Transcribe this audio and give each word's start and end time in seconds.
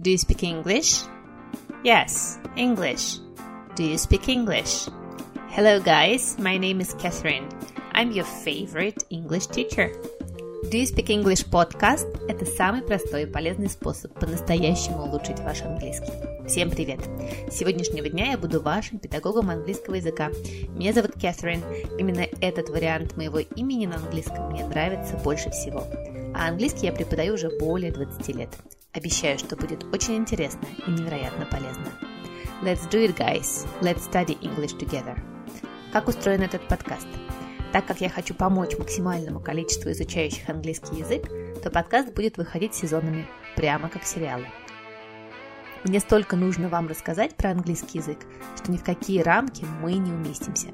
Do 0.00 0.10
you 0.10 0.16
speak 0.16 0.42
English? 0.42 1.02
Yes, 1.84 2.38
English. 2.56 3.18
Do 3.76 3.84
you 3.84 3.98
speak 3.98 4.30
English? 4.30 4.88
Hello, 5.50 5.78
guys. 5.78 6.38
My 6.38 6.56
name 6.56 6.80
is 6.80 6.94
Catherine. 6.94 7.46
I'm 7.92 8.10
your 8.10 8.24
favorite 8.24 9.04
English 9.10 9.48
teacher. 9.48 9.92
Do 10.70 10.78
you 10.78 10.86
speak 10.86 11.10
English 11.10 11.44
podcast– 11.50 12.08
это 12.28 12.46
самый 12.46 12.80
простой 12.80 13.24
и 13.24 13.26
полезный 13.26 13.68
способ 13.68 14.14
по-настоящему 14.18 15.02
улучшить 15.02 15.40
ваш 15.40 15.60
английский. 15.60 16.12
Всем 16.48 16.70
привет! 16.70 17.00
С 17.50 17.58
сегодняшнего 17.58 18.08
дня 18.08 18.30
я 18.30 18.38
буду 18.38 18.62
вашим 18.62 19.00
педагогом 19.00 19.50
английского 19.50 19.96
языка. 19.96 20.30
Меня 20.78 20.94
зовут 20.94 21.12
Кэтрин. 21.12 21.62
Именно 21.98 22.26
этот 22.40 22.70
вариант 22.70 23.18
моего 23.18 23.40
имени 23.40 23.84
на 23.84 23.96
английском 23.96 24.50
мне 24.50 24.64
нравится 24.64 25.18
больше 25.18 25.50
всего. 25.50 25.84
А 26.34 26.48
английский 26.48 26.86
я 26.86 26.92
преподаю 26.92 27.34
уже 27.34 27.50
более 27.58 27.92
20 27.92 28.28
лет. 28.34 28.48
Обещаю, 28.92 29.38
что 29.38 29.54
будет 29.54 29.84
очень 29.94 30.16
интересно 30.16 30.66
и 30.84 30.90
невероятно 30.90 31.46
полезно. 31.46 31.86
Let's 32.60 32.90
do 32.90 33.06
it, 33.06 33.16
guys! 33.16 33.64
Let's 33.80 34.10
study 34.10 34.36
English 34.40 34.76
together! 34.76 35.16
Как 35.92 36.08
устроен 36.08 36.42
этот 36.42 36.66
подкаст? 36.66 37.06
Так 37.72 37.86
как 37.86 38.00
я 38.00 38.08
хочу 38.08 38.34
помочь 38.34 38.76
максимальному 38.76 39.38
количеству 39.38 39.92
изучающих 39.92 40.48
английский 40.48 40.96
язык, 40.96 41.28
то 41.62 41.70
подкаст 41.70 42.12
будет 42.14 42.36
выходить 42.36 42.74
сезонами, 42.74 43.28
прямо 43.54 43.88
как 43.88 44.02
сериалы. 44.02 44.48
Мне 45.84 46.00
столько 46.00 46.36
нужно 46.36 46.68
вам 46.68 46.88
рассказать 46.88 47.36
про 47.36 47.50
английский 47.50 47.98
язык, 47.98 48.18
что 48.56 48.70
ни 48.70 48.76
в 48.76 48.84
какие 48.84 49.22
рамки 49.22 49.64
мы 49.80 49.94
не 49.94 50.12
уместимся. 50.12 50.68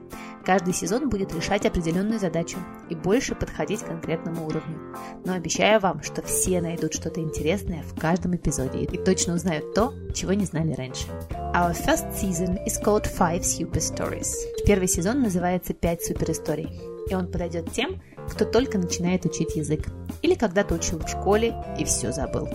Каждый 0.44 0.74
сезон 0.74 1.08
будет 1.08 1.34
решать 1.34 1.64
определенную 1.64 2.18
задачу 2.18 2.58
и 2.88 2.94
больше 2.94 3.34
подходить 3.34 3.82
к 3.82 3.86
конкретному 3.86 4.46
уровню. 4.46 4.78
Но 5.24 5.34
обещаю 5.34 5.80
вам, 5.80 6.02
что 6.02 6.22
все 6.22 6.60
найдут 6.60 6.94
что-то 6.94 7.20
интересное 7.20 7.82
в 7.82 7.98
каждом 7.98 8.34
эпизоде 8.34 8.84
и 8.84 8.98
точно 8.98 9.34
узнают 9.34 9.74
то, 9.74 9.92
чего 10.14 10.32
не 10.32 10.44
знали 10.44 10.72
раньше. 10.72 11.06
Our 11.54 11.72
first 11.72 12.12
season 12.12 12.58
is 12.66 12.82
called 12.82 13.06
Five 13.16 13.42
Super 13.42 13.80
Stories. 13.80 14.32
Первый 14.66 14.88
сезон 14.88 15.22
называется 15.22 15.72
«Пять 15.72 16.04
суперисторий», 16.04 16.80
и 17.08 17.14
он 17.14 17.30
подойдет 17.30 17.72
тем, 17.72 18.02
кто 18.30 18.44
только 18.44 18.78
начинает 18.78 19.24
учить 19.24 19.56
язык 19.56 19.86
или 20.22 20.34
когда-то 20.34 20.74
учил 20.74 20.98
в 20.98 21.08
школе 21.08 21.54
и 21.78 21.84
все 21.84 22.12
забыл. 22.12 22.48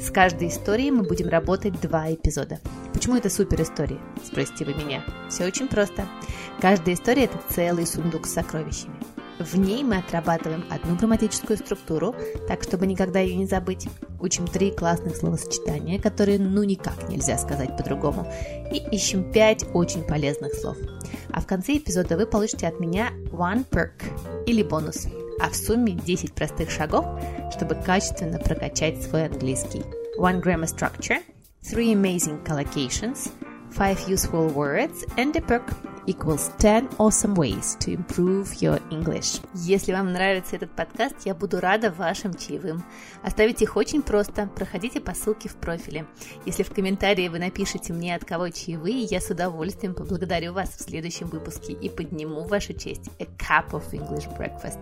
С 0.00 0.10
каждой 0.10 0.48
историей 0.48 0.90
мы 0.90 1.02
будем 1.02 1.28
работать 1.28 1.80
два 1.80 2.12
эпизода. 2.12 2.60
Почему 2.92 3.16
это 3.16 3.28
супер 3.28 3.62
истории? 3.62 4.00
Спросите 4.24 4.64
вы 4.64 4.74
меня. 4.74 5.04
Все 5.28 5.44
очень 5.44 5.68
просто. 5.68 6.06
Каждая 6.60 6.94
история– 6.94 7.24
это 7.26 7.38
целый 7.50 7.86
сундук 7.86 8.26
с 8.26 8.32
сокровищами. 8.32 8.96
В 9.38 9.58
ней 9.58 9.84
мы 9.84 9.98
отрабатываем 9.98 10.64
одну 10.70 10.96
грамматическую 10.96 11.58
структуру, 11.58 12.14
так 12.48 12.62
чтобы 12.62 12.86
никогда 12.86 13.20
ее 13.20 13.36
не 13.36 13.46
забыть. 13.46 13.86
Учим 14.18 14.46
три 14.46 14.70
классных 14.70 15.14
словосочетания, 15.14 16.00
которые 16.00 16.38
ну 16.38 16.62
никак 16.62 17.08
нельзя 17.10 17.36
сказать 17.36 17.76
по-другому. 17.76 18.32
И 18.72 18.78
ищем 18.94 19.30
пять 19.30 19.66
очень 19.74 20.04
полезных 20.04 20.54
слов. 20.54 20.78
А 21.32 21.40
в 21.40 21.46
конце 21.46 21.76
эпизода 21.76 22.16
вы 22.16 22.26
получите 22.26 22.66
от 22.66 22.80
меня 22.80 23.10
one 23.30 23.64
perk 23.68 24.44
или 24.46 24.62
бонус. 24.62 25.06
А 25.40 25.50
в 25.50 25.56
сумме 25.56 25.92
10 25.92 26.32
простых 26.32 26.70
шагов, 26.70 27.04
чтобы 27.54 27.74
качественно 27.74 28.38
прокачать 28.38 29.02
свой 29.02 29.26
английский. 29.26 29.82
One 30.18 30.42
grammar 30.42 30.66
structure, 30.66 31.22
three 31.62 31.92
amazing 31.92 32.42
collocations, 32.44 33.30
five 33.70 33.98
useful 34.08 34.48
words 34.54 35.04
and 35.16 35.36
a 35.36 35.40
perk 35.40 35.74
equals 36.06 36.50
10 36.58 36.88
awesome 36.98 37.34
ways 37.34 37.76
to 37.80 37.92
improve 37.92 38.54
your 38.60 38.80
English. 38.90 39.40
Если 39.54 39.92
вам 39.92 40.12
нравится 40.12 40.56
этот 40.56 40.70
подкаст, 40.70 41.14
я 41.24 41.34
буду 41.34 41.60
рада 41.60 41.90
вашим 41.90 42.34
чаевым. 42.34 42.82
Оставить 43.22 43.62
их 43.62 43.76
очень 43.76 44.02
просто. 44.02 44.48
Проходите 44.54 45.00
по 45.00 45.14
ссылке 45.14 45.48
в 45.48 45.56
профиле. 45.56 46.06
Если 46.44 46.62
в 46.62 46.70
комментарии 46.70 47.28
вы 47.28 47.38
напишите 47.38 47.92
мне, 47.92 48.14
от 48.14 48.24
кого 48.24 48.48
чаевые, 48.50 49.02
я 49.04 49.20
с 49.20 49.30
удовольствием 49.30 49.94
поблагодарю 49.94 50.52
вас 50.52 50.70
в 50.70 50.82
следующем 50.82 51.28
выпуске 51.28 51.72
и 51.72 51.88
подниму 51.88 52.42
в 52.42 52.48
вашу 52.48 52.72
честь 52.72 53.10
a 53.18 53.26
cup 53.38 53.70
of 53.72 53.90
English 53.92 54.28
breakfast. 54.36 54.78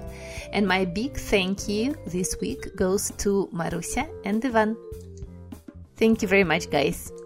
And 0.53 0.67
my 0.67 0.85
big 0.85 1.15
thank 1.15 1.67
you 1.69 1.95
this 2.07 2.39
week 2.41 2.77
goes 2.77 3.13
to 3.19 3.49
Marusia 3.53 4.07
and 4.25 4.45
Ivan. 4.45 4.77
Thank 5.97 6.23
you 6.23 6.29
very 6.29 6.45
much, 6.45 6.71
guys. 6.71 7.24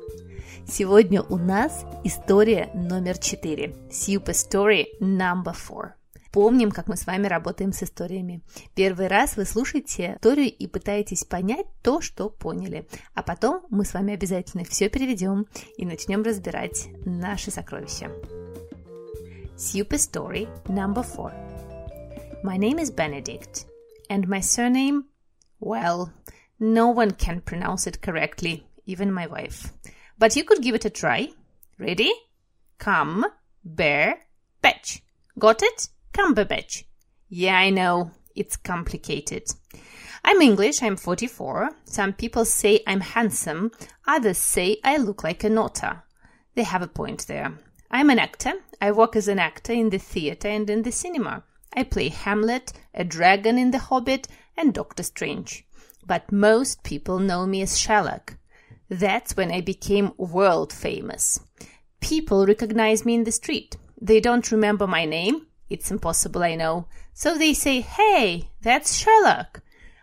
Сегодня 0.71 1.23
у 1.23 1.39
нас 1.39 1.87
история 2.05 2.71
номер 2.75 3.17
четыре. 3.17 3.75
Super 3.91 4.35
Story 4.35 4.85
number 5.01 5.55
four. 5.55 5.93
Помним, 6.31 6.71
как 6.71 6.89
мы 6.89 6.97
с 6.97 7.07
вами 7.07 7.27
работаем 7.27 7.73
с 7.73 7.83
историями. 7.83 8.43
Первый 8.75 9.07
раз 9.07 9.39
вы 9.39 9.47
слушаете 9.47 10.17
историю 10.17 10.55
и 10.55 10.67
пытаетесь 10.67 11.25
понять 11.25 11.67
то, 11.83 12.03
что 12.03 12.29
поняли. 12.29 12.87
А 13.15 13.23
потом 13.23 13.63
мы 13.71 13.87
с 13.87 13.95
вами 13.95 14.13
обязательно 14.13 14.63
все 14.65 14.91
переведем 14.91 15.47
и 15.79 15.87
начнем 15.87 16.23
разбирать 16.23 16.89
наши 17.07 17.51
сокровища. 17.51 18.11
Super 19.57 19.97
Story 19.97 20.49
number 20.67 21.03
four. 21.03 21.33
My 22.45 22.59
name 22.59 22.79
is 22.79 22.95
Benedict, 22.95 23.65
and 24.11 24.29
my 24.29 24.41
surname, 24.41 25.05
well, 25.61 26.11
no 26.59 26.89
one 26.95 27.13
can 27.13 27.41
pronounce 27.41 27.87
it 27.87 28.03
correctly, 28.03 28.65
even 28.85 29.11
my 29.11 29.27
wife. 29.27 29.73
But 30.19 30.35
you 30.35 30.45
could 30.45 30.63
give 30.63 30.75
it 30.75 30.85
a 30.85 30.91
try. 30.91 31.29
Ready? 31.79 32.13
Come, 32.79 33.25
bear, 33.65 34.19
batch. 34.61 35.03
Got 35.39 35.63
it? 35.63 35.89
Come, 36.13 36.35
Cumberbatch. 36.35 36.85
Yeah, 37.29 37.57
I 37.57 37.71
know. 37.71 38.11
It's 38.35 38.57
complicated. 38.57 39.45
I'm 40.25 40.43
English, 40.43 40.83
I'm 40.83 40.97
44. 40.97 41.71
Some 41.85 42.13
people 42.13 42.45
say 42.45 42.81
I'm 42.87 43.01
handsome, 43.01 43.71
others 44.07 44.39
say 44.39 44.79
I 44.83 44.97
look 44.97 45.23
like 45.23 45.45
an 45.45 45.59
otter. 45.59 46.03
They 46.55 46.65
have 46.65 46.83
a 46.83 46.89
point 46.89 47.27
there. 47.29 47.59
I'm 47.91 48.11
an 48.11 48.19
actor. 48.19 48.55
I 48.81 48.91
work 48.91 49.15
as 49.15 49.29
an 49.29 49.39
actor 49.39 49.73
in 49.73 49.91
the 49.91 49.99
theatre 49.99 50.49
and 50.49 50.69
in 50.69 50.83
the 50.83 50.93
cinema. 50.93 51.45
I 51.75 51.85
play 51.85 52.09
Hamlet, 52.09 52.73
a 52.95 53.05
dragon 53.05 53.59
in 53.59 53.71
The 53.71 53.79
Hobbit, 53.79 54.27
and 54.57 54.75
Doctor 54.75 55.03
Strange. 55.03 55.65
But 56.05 56.33
most 56.33 56.83
people 56.83 57.19
know 57.21 57.47
me 57.47 57.63
as 57.63 57.79
Sherlock. 57.79 58.37
That's 58.89 59.37
when 59.37 59.53
I 59.53 59.61
became 59.61 60.13
world 60.17 60.73
famous. 60.73 61.41
People 62.01 62.47
recognize 62.47 63.05
me 63.05 63.15
in 63.15 63.25
the 63.25 63.33
street. 63.33 63.77
They 64.01 64.21
don't 64.21 64.51
remember 64.51 64.87
my 64.87 65.05
name. 65.05 65.47
It's 65.69 65.91
impossible, 65.91 66.43
I 66.43 66.55
know. 66.55 66.87
So 67.13 67.37
they 67.37 67.53
say, 67.53 67.81
hey, 67.81 68.51
that's 68.63 68.97
Sherlock. 68.97 69.61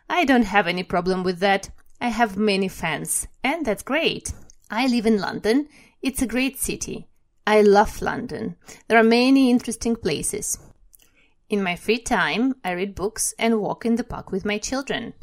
I 0.09 0.25
don't 0.25 0.45
have 0.45 0.67
any 0.67 0.83
problem 0.83 1.23
with 1.23 1.39
that. 1.39 1.69
I 1.99 2.09
have 2.09 2.37
many 2.37 2.67
fans, 2.67 3.27
and 3.43 3.65
that's 3.65 3.81
great. 3.81 4.33
I 4.69 4.85
live 4.87 5.05
in 5.05 5.19
London. 5.19 5.67
It's 6.01 6.21
a 6.21 6.27
great 6.27 6.59
city. 6.59 7.07
I 7.47 7.61
love 7.61 8.01
London. 8.01 8.57
There 8.87 8.99
are 8.99 9.03
many 9.03 9.49
interesting 9.49 9.95
places. 9.95 10.59
In 11.49 11.63
my 11.63 11.75
free 11.75 11.99
time, 11.99 12.55
I 12.63 12.71
read 12.71 12.95
books 12.95 13.33
and 13.39 13.59
walk 13.59 13.85
in 13.85 13.95
the 13.95 14.03
park 14.03 14.31
with 14.31 14.45
my 14.45 14.57
children. 14.57 15.13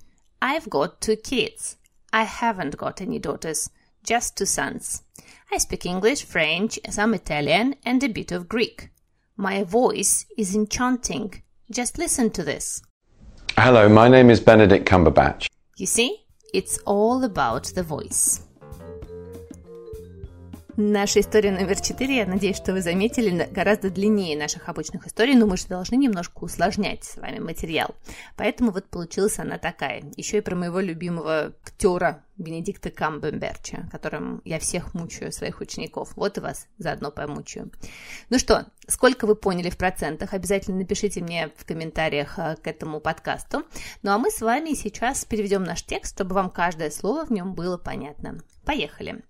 I've 0.41 0.71
got 0.71 1.01
two 1.01 1.17
kids. 1.17 1.77
I 2.13 2.25
haven't 2.25 2.77
got 2.77 3.01
any 3.01 3.19
daughters, 3.19 3.71
just 4.05 4.37
two 4.37 4.45
sons. 4.45 5.03
I 5.51 5.59
speak 5.59 5.87
English, 5.87 6.25
French, 6.25 6.79
some 6.91 7.15
Italian, 7.15 7.77
and 7.87 8.03
a 8.05 8.09
bit 8.09 8.33
of 8.33 8.49
Greek. 8.49 8.91
My 9.37 9.65
voice 9.65 10.27
is 10.37 10.55
enchanting. 10.55 11.43
Just 11.71 11.97
listen 11.97 12.31
to 12.33 12.43
this. 12.43 12.83
Hello, 13.57 13.89
my 13.89 14.09
name 14.09 14.29
is 14.29 14.41
Benedict 14.41 14.87
Cumberbatch. 14.87 15.49
You 15.79 15.87
see, 15.87 16.27
it's 16.53 16.79
all 16.85 17.25
about 17.25 17.73
the 17.75 17.83
voice. 17.83 18.43
Наша 20.79 21.21
история 21.21 21.51
номер 21.51 21.79
четыре, 21.79 22.17
я 22.19 22.27
надеюсь, 22.27 22.57
что 22.57 22.73
вы 22.73 22.81
заметили, 22.81 23.47
гораздо 23.51 23.91
длиннее 23.91 24.39
наших 24.39 24.71
обычных 24.71 25.07
историй, 25.07 25.35
но 25.35 25.47
мы 25.47 25.59
же 25.59 25.67
должны 25.67 25.97
немножко 25.97 26.45
усложнять 26.45 27.05
с 27.05 27.19
вами 27.19 27.41
материал. 27.41 27.95
Поэтому 28.39 28.71
вот 28.71 28.87
получилась 28.89 29.39
она 29.39 29.59
такая. 29.59 30.03
Еще 30.17 30.39
и 30.39 30.41
про 30.41 30.57
моего 30.57 30.81
любимого 30.81 31.53
актера 31.63 32.25
Бенедикта 32.43 32.91
Камбемберча, 32.91 33.89
которым 33.91 34.43
я 34.45 34.59
всех 34.59 34.95
мучаю, 34.95 35.33
своих 35.33 35.61
учеников. 35.61 36.13
Вот 36.17 36.39
и 36.39 36.41
вас 36.41 36.67
заодно 36.79 37.11
помучаю. 37.11 37.71
Ну 38.31 38.39
что, 38.39 38.67
сколько 38.87 39.27
вы 39.27 39.35
поняли 39.35 39.71
в 39.71 39.77
процентах? 39.77 40.35
Обязательно 40.35 40.79
напишите 40.79 41.23
мне 41.23 41.51
в 41.57 41.65
комментариях 41.65 42.39
э, 42.39 42.57
к 42.57 42.67
этому 42.67 43.01
подкасту. 43.01 43.63
Ну 44.03 44.11
а 44.11 44.19
мы 44.19 44.31
с 44.31 44.41
вами 44.41 44.75
сейчас 44.75 45.25
переведем 45.25 45.65
наш 45.65 45.83
текст, 45.83 46.15
чтобы 46.15 46.35
вам 46.35 46.51
каждое 46.51 46.91
слово 46.91 47.25
в 47.25 47.31
нем 47.31 47.55
было 47.55 47.79
понятно. 47.79 48.39
Поехали. 48.65 49.25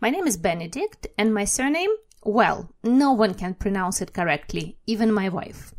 My 0.00 0.10
name 0.10 0.26
is 0.26 0.40
Benedict, 0.40 1.10
and 1.16 1.32
my 1.32 1.44
surname, 1.44 1.96
well, 2.24 2.68
no 2.82 3.12
one 3.12 3.34
can 3.34 3.54
pronounce 3.54 4.00
it 4.00 4.12
correctly, 4.12 4.76
even 4.86 5.12
my 5.12 5.28
wife. 5.28 5.72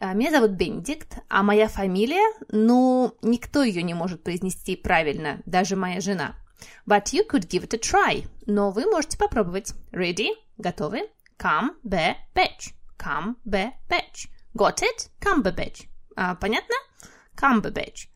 Меня 0.00 0.30
зовут 0.30 0.52
Бенедикт, 0.52 1.18
а 1.28 1.42
моя 1.42 1.68
фамилия, 1.68 2.24
ну, 2.50 3.14
никто 3.22 3.62
ее 3.62 3.82
не 3.82 3.92
может 3.92 4.24
произнести 4.24 4.74
правильно, 4.74 5.42
даже 5.44 5.76
моя 5.76 6.00
жена. 6.00 6.36
But 6.86 7.12
you 7.12 7.26
could 7.28 7.46
give 7.46 7.66
it 7.66 7.74
a 7.74 7.78
try. 7.78 8.26
Но 8.46 8.70
вы 8.70 8.86
можете 8.86 9.18
попробовать. 9.18 9.74
Ready? 9.92 10.30
Готовы? 10.56 11.08
Come, 11.38 11.70
be, 11.84 12.14
batch. 12.34 12.72
Come, 12.98 13.34
be, 13.46 13.72
batch. 13.88 14.28
Got 14.54 14.82
it? 14.82 15.10
Cumberbatch. 15.20 15.86
А, 16.16 16.34
понятно? 16.34 16.74
Cumberbatch. 17.36 18.08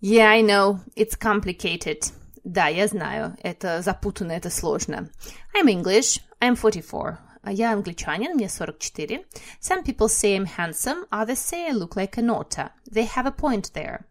Yeah, 0.00 0.28
I 0.30 0.42
know. 0.42 0.80
It's 0.96 1.18
complicated. 1.18 2.12
Да, 2.44 2.68
я 2.68 2.86
знаю, 2.86 3.36
это 3.42 3.80
запутанно, 3.80 4.32
это 4.32 4.50
сложно. 4.50 5.08
I'm 5.54 5.66
English, 5.66 6.20
I'm 6.40 6.56
44. 6.56 7.18
Я 7.46 7.72
англичанин, 7.72 8.34
мне 8.34 8.48
44. 8.48 9.24
Some 9.60 9.84
people 9.84 10.08
say 10.08 10.36
I'm 10.36 10.46
handsome, 10.46 11.06
others 11.10 11.38
say 11.38 11.68
I 11.68 11.72
look 11.72 11.96
like 11.96 12.16
an 12.18 12.30
otter. 12.30 12.70
They 12.90 13.08
have 13.14 13.26
a 13.26 13.32
point 13.32 13.72
there. 13.72 14.04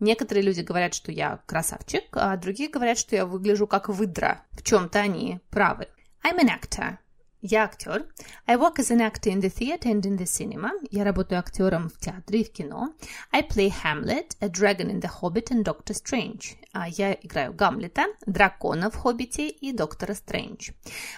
Некоторые 0.00 0.42
люди 0.42 0.60
говорят, 0.60 0.94
что 0.94 1.12
я 1.12 1.40
красавчик, 1.46 2.04
а 2.12 2.36
другие 2.36 2.68
говорят, 2.68 2.98
что 2.98 3.16
я 3.16 3.26
выгляжу 3.26 3.66
как 3.66 3.88
выдра. 3.88 4.44
В 4.52 4.62
чем-то 4.62 4.98
они 4.98 5.40
правы. 5.50 5.88
I'm 6.22 6.38
an 6.38 6.48
actor. 6.48 6.98
Я 7.47 7.65
актер. 7.65 8.07
I 8.47 8.57
work 8.57 8.79
as 8.79 8.89
an 8.89 9.01
actor 9.01 9.29
in 9.29 9.39
the 9.39 9.49
theater 9.49 9.91
and 9.91 10.03
in 10.03 10.17
the 10.17 10.25
cinema. 10.25 10.71
Я 10.89 11.03
работаю 11.03 11.37
актером 11.37 11.89
в 11.89 11.99
театре 11.99 12.41
и 12.41 12.43
в 12.43 12.51
кино. 12.51 12.95
I 13.31 13.43
play 13.43 13.71
Hamlet, 13.83 14.35
a 14.39 14.49
dragon 14.49 14.89
in 14.89 14.99
the 14.99 15.11
Hobbit 15.21 15.51
and 15.51 15.63
Doctor 15.63 15.93
Strange. 15.93 16.55
А 16.73 16.87
я 16.87 17.13
играю 17.13 17.53
Гамлета, 17.53 18.05
дракона 18.25 18.89
в 18.89 18.95
Хоббите 18.95 19.49
и 19.49 19.71
Доктора 19.73 20.13
Стрэндж. 20.13 20.71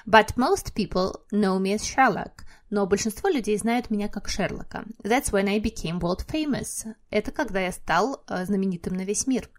But 0.06 0.36
most 0.36 0.74
people 0.76 1.22
know 1.32 1.60
me 1.60 1.74
as 1.74 1.86
Sherlock 1.86 2.44
Но 2.73 2.87
большинство 2.87 3.29
людей 3.29 3.59
знают 3.59 3.91
меня 3.91 4.09
как 4.09 4.29
Шерлока. 4.29 4.85
That's 5.05 5.31
when 5.31 5.47
I 5.47 5.61
became 5.61 6.01
world 6.01 6.27
famous. 6.27 6.87
Это 7.11 7.31
когда 7.31 7.61
я 7.61 7.71
стал 7.71 8.25
uh, 8.27 8.47
знаменитым 8.47 8.95
на 8.95 9.03
весь 9.03 9.27
мир. 9.27 9.51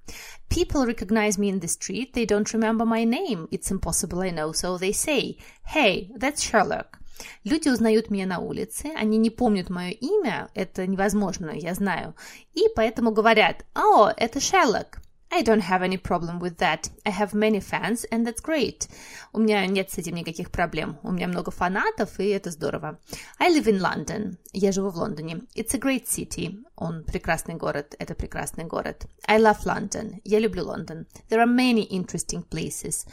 People 0.49 0.83
recognize 0.87 1.37
me 1.37 1.51
in 1.51 1.61
the 1.61 1.67
street, 1.67 2.13
they 2.13 2.25
don't 2.25 2.51
remember 2.51 2.85
my 2.85 3.05
name. 3.05 3.47
It's 3.51 3.71
impossible, 3.71 4.21
I 4.21 4.31
know, 4.31 4.51
so 4.51 4.79
they 4.79 4.91
say, 4.91 5.37
hey, 5.63 6.09
that's 6.17 6.41
Sherlock. 6.41 6.97
Люди 7.43 7.69
узнают 7.69 8.09
меня 8.09 8.25
на 8.25 8.39
улице, 8.39 8.87
они 8.97 9.17
не 9.19 9.29
помнят 9.29 9.69
мое 9.69 9.91
имя, 9.91 10.49
это 10.55 10.87
невозможно, 10.87 11.51
я 11.51 11.75
знаю, 11.75 12.15
и 12.55 12.63
поэтому 12.75 13.11
говорят, 13.11 13.63
о, 13.75 14.09
это 14.09 14.39
Шерлок. 14.39 15.02
I 15.35 15.41
don't 15.41 15.61
have 15.61 15.81
any 15.81 15.97
problem 15.97 16.39
with 16.39 16.57
that. 16.57 16.89
I 17.07 17.09
have 17.09 17.33
many 17.33 17.59
fans, 17.59 18.05
and 18.11 18.23
that's 18.23 18.39
great. 18.39 18.87
У 19.33 19.39
меня 19.39 19.65
нет 19.65 19.89
с 19.89 19.97
этим 19.97 20.13
никаких 20.13 20.51
проблем. 20.51 20.99
У 21.01 21.11
меня 21.11 21.27
много 21.27 21.49
фанатов, 21.49 22.19
и 22.19 22.27
это 22.27 22.51
здорово. 22.51 22.99
I 23.39 23.49
live 23.49 23.65
in 23.65 23.79
London. 23.79 24.37
Я 24.51 24.71
живу 24.71 24.91
в 24.91 24.97
Лондоне. 24.97 25.41
It's 25.55 25.73
a 25.73 25.79
great 25.79 26.05
city. 26.07 26.63
Он 26.83 27.03
прекрасный 27.05 27.55
город. 27.55 27.95
Это 27.97 28.13
прекрасный 28.13 28.65
город. 28.65 29.05
I 29.25 29.39
love 29.39 29.63
London. 29.63 30.19
Я 30.25 30.39
люблю 30.39 30.65
Лондон. 30.65 31.07
There 31.29 31.39
are 31.39 31.47
many 31.47 31.87
interesting 31.89 32.45
places. 32.45 33.07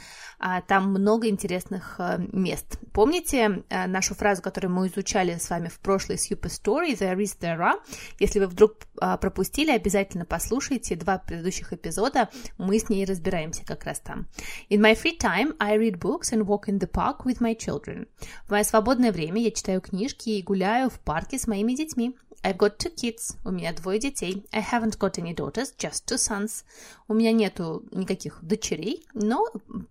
Там 0.67 0.89
много 0.89 1.29
интересных 1.29 1.97
мест. 2.33 2.77
Помните 2.91 3.63
нашу 3.69 4.13
фразу, 4.13 4.41
которую 4.41 4.73
мы 4.73 4.87
изучали 4.87 5.37
с 5.37 5.49
вами 5.49 5.69
в 5.69 5.79
прошлой 5.79 6.17
Super 6.17 6.49
Story? 6.49 6.97
There 6.99 7.15
is, 7.15 7.39
there 7.39 7.59
are. 7.59 7.79
Если 8.19 8.39
вы 8.39 8.47
вдруг 8.47 8.73
пропустили, 9.21 9.71
обязательно 9.71 10.25
послушайте 10.25 10.97
два 10.97 11.19
предыдущих 11.19 11.71
эпизода. 11.71 12.27
Мы 12.57 12.77
с 12.77 12.89
ней 12.89 13.05
разбираемся 13.05 13.65
как 13.65 13.85
раз 13.85 14.01
там. 14.01 14.27
In 14.69 14.81
my 14.81 15.01
free 15.01 15.17
time, 15.17 15.55
I 15.59 15.77
read 15.77 15.97
books 15.97 16.33
and 16.33 16.43
walk 16.43 16.67
in 16.67 16.77
the 16.77 16.91
park 16.91 17.23
with 17.23 17.39
my 17.39 17.55
children. 17.55 18.09
В 18.47 18.51
мое 18.51 18.63
свободное 18.63 19.13
время 19.13 19.41
я 19.41 19.51
читаю 19.51 19.79
книжки 19.79 20.29
и 20.29 20.43
гуляю 20.43 20.89
в 20.89 20.99
парке 20.99 21.39
с 21.39 21.47
моими 21.47 21.73
детьми. 21.73 22.17
I've 22.43 22.57
got 22.57 22.77
two 22.77 22.93
kids. 22.95 23.37
У 23.43 23.51
меня 23.51 23.73
двое 23.73 23.99
детей. 23.99 24.45
I 24.51 24.61
haven't 24.61 24.97
got 24.97 25.17
any 25.17 25.33
daughters, 25.33 25.73
just 25.77 26.05
two 26.05 26.17
sons. 26.17 26.63
У 27.07 27.13
меня 27.13 27.31
нету 27.31 27.83
никаких 27.91 28.39
дочерей, 28.41 29.05
но 29.13 29.47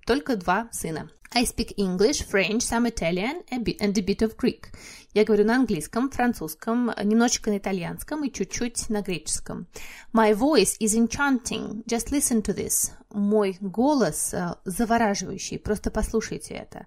только 0.07 0.37
два 0.37 0.69
сына. 0.73 1.11
I 1.33 1.45
speak 1.45 1.75
English, 1.77 2.23
French, 2.25 2.63
some 2.63 2.87
Italian 2.87 3.45
and 3.53 3.69
a 3.69 4.03
bit 4.03 4.21
of 4.21 4.37
Greek. 4.37 4.73
Я 5.15 5.25
говорю 5.25 5.45
на 5.45 5.55
английском, 5.55 6.11
французском, 6.11 6.91
немножечко 7.05 7.51
на 7.51 7.59
итальянском 7.59 8.25
и 8.25 8.33
чуть-чуть 8.33 8.89
на 8.91 9.01
греческом. 9.01 9.69
My 10.13 10.35
voice 10.35 10.77
is 10.81 10.97
enchanting. 10.97 11.85
Just 11.87 12.11
listen 12.11 12.43
to 12.43 12.53
this. 12.53 12.91
Мой 13.13 13.57
голос 13.61 14.35
uh, 14.35 14.59
завораживающий. 14.65 15.61
Просто 15.61 15.93
послушайте 15.93 16.55
это. 16.55 16.87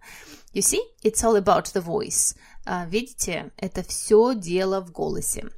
You 0.54 0.62
see, 0.62 0.82
it's 1.04 1.24
all 1.24 1.38
about 1.38 1.74
the 1.74 1.82
voice. 1.82 2.36
Uh, 2.66 2.86
видите, 2.90 3.52
это 3.58 3.82
все 3.84 4.34
дело 4.36 4.82
в 4.82 4.92
голосе. 4.92 5.50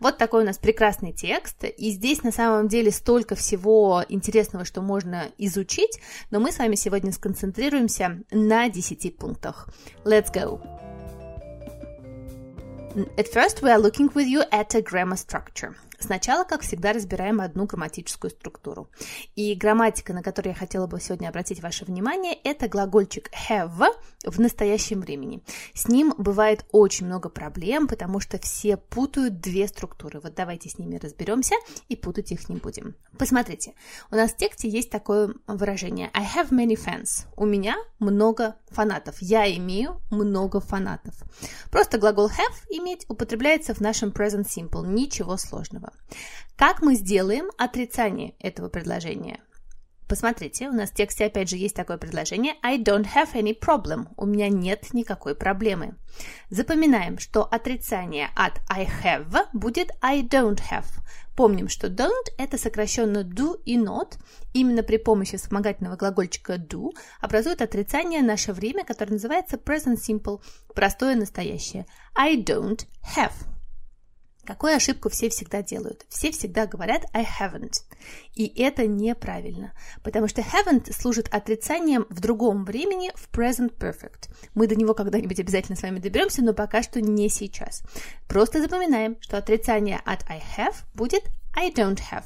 Вот 0.00 0.18
такой 0.18 0.42
у 0.42 0.46
нас 0.46 0.58
прекрасный 0.58 1.12
текст, 1.12 1.64
и 1.64 1.90
здесь 1.90 2.22
на 2.22 2.32
самом 2.32 2.68
деле 2.68 2.90
столько 2.90 3.34
всего 3.34 4.04
интересного, 4.08 4.64
что 4.64 4.82
можно 4.82 5.26
изучить, 5.38 5.98
но 6.30 6.40
мы 6.40 6.52
с 6.52 6.58
вами 6.58 6.74
сегодня 6.74 7.12
сконцентрируемся 7.12 8.22
на 8.30 8.68
10 8.68 9.16
пунктах. 9.16 9.68
Let's 10.04 10.32
go! 10.32 10.60
At 13.16 13.32
first 13.32 13.62
we 13.62 13.70
are 13.70 13.80
looking 13.80 14.12
with 14.12 14.26
you 14.26 14.42
at 14.50 14.74
a 14.74 14.82
grammar 14.82 15.16
structure. 15.16 15.74
Сначала, 16.02 16.44
как 16.44 16.62
всегда, 16.62 16.92
разбираем 16.92 17.40
одну 17.40 17.66
грамматическую 17.66 18.30
структуру. 18.30 18.88
И 19.36 19.54
грамматика, 19.54 20.12
на 20.12 20.22
которую 20.22 20.52
я 20.52 20.58
хотела 20.58 20.86
бы 20.86 21.00
сегодня 21.00 21.28
обратить 21.28 21.62
ваше 21.62 21.84
внимание, 21.84 22.34
это 22.44 22.68
глагольчик 22.68 23.30
have 23.48 23.86
в 24.24 24.40
настоящем 24.40 25.00
времени. 25.00 25.42
С 25.74 25.88
ним 25.88 26.12
бывает 26.18 26.64
очень 26.72 27.06
много 27.06 27.28
проблем, 27.28 27.86
потому 27.86 28.20
что 28.20 28.38
все 28.38 28.76
путают 28.76 29.40
две 29.40 29.68
структуры. 29.68 30.20
Вот 30.20 30.34
давайте 30.34 30.68
с 30.68 30.78
ними 30.78 30.96
разберемся 30.96 31.54
и 31.88 31.96
путать 31.96 32.32
их 32.32 32.48
не 32.48 32.56
будем. 32.56 32.96
Посмотрите, 33.18 33.74
у 34.10 34.16
нас 34.16 34.32
в 34.32 34.36
тексте 34.36 34.68
есть 34.68 34.90
такое 34.90 35.34
выражение 35.46 36.10
I 36.14 36.24
have 36.24 36.50
many 36.50 36.76
fans. 36.76 37.26
У 37.36 37.46
меня 37.46 37.76
много 37.98 38.56
фанатов. 38.70 39.16
Я 39.20 39.50
имею 39.56 40.00
много 40.10 40.60
фанатов. 40.60 41.14
Просто 41.70 41.98
глагол 41.98 42.28
have 42.28 42.66
иметь 42.70 43.04
употребляется 43.08 43.74
в 43.74 43.80
нашем 43.80 44.10
present 44.10 44.46
simple. 44.46 44.86
Ничего 44.86 45.36
сложного. 45.36 45.91
Как 46.56 46.82
мы 46.82 46.94
сделаем 46.94 47.50
отрицание 47.58 48.34
этого 48.38 48.68
предложения? 48.68 49.40
Посмотрите, 50.12 50.68
у 50.68 50.72
нас 50.72 50.90
в 50.90 50.94
тексте 50.94 51.24
опять 51.24 51.48
же 51.48 51.56
есть 51.56 51.74
такое 51.74 51.96
предложение 51.96 52.56
I 52.62 52.78
don't 52.78 53.06
have 53.14 53.32
any 53.32 53.58
problem. 53.58 54.08
У 54.18 54.26
меня 54.26 54.50
нет 54.50 54.92
никакой 54.92 55.34
проблемы. 55.34 55.96
Запоминаем, 56.50 57.18
что 57.18 57.44
отрицание 57.44 58.28
от 58.36 58.60
I 58.68 58.86
have 59.02 59.46
будет 59.54 59.90
I 60.02 60.20
don't 60.20 60.60
have. 60.70 60.84
Помним, 61.34 61.68
что 61.68 61.86
don't 61.86 62.26
это 62.36 62.58
сокращенно 62.58 63.20
do 63.22 63.58
и 63.64 63.78
not. 63.78 64.18
Именно 64.52 64.82
при 64.82 64.98
помощи 64.98 65.38
вспомогательного 65.38 65.96
глагольчика 65.96 66.56
do 66.56 66.90
образует 67.22 67.62
отрицание 67.62 68.20
наше 68.20 68.52
время, 68.52 68.84
которое 68.84 69.12
называется 69.12 69.56
present 69.56 69.96
simple, 69.96 70.42
простое 70.74 71.16
настоящее. 71.16 71.86
I 72.14 72.36
don't 72.36 72.86
have. 73.16 73.32
Какую 74.44 74.74
ошибку 74.74 75.08
все 75.08 75.28
всегда 75.28 75.62
делают? 75.62 76.04
Все 76.08 76.32
всегда 76.32 76.66
говорят 76.66 77.04
I 77.12 77.24
haven't. 77.24 77.82
И 78.34 78.46
это 78.60 78.88
неправильно, 78.88 79.72
потому 80.02 80.26
что 80.26 80.40
haven't 80.40 80.92
служит 80.92 81.28
отрицанием 81.32 82.06
в 82.10 82.18
другом 82.18 82.64
времени 82.64 83.12
в 83.14 83.30
present 83.30 83.76
perfect. 83.78 84.28
Мы 84.54 84.66
до 84.66 84.74
него 84.74 84.94
когда-нибудь 84.94 85.38
обязательно 85.38 85.76
с 85.76 85.82
вами 85.82 86.00
доберемся, 86.00 86.42
но 86.42 86.54
пока 86.54 86.82
что 86.82 87.00
не 87.00 87.28
сейчас. 87.28 87.82
Просто 88.26 88.60
запоминаем, 88.60 89.16
что 89.20 89.38
отрицание 89.38 90.00
от 90.04 90.28
I 90.28 90.42
have 90.56 90.74
будет 90.94 91.22
I 91.54 91.70
don't 91.70 92.00
have. 92.10 92.24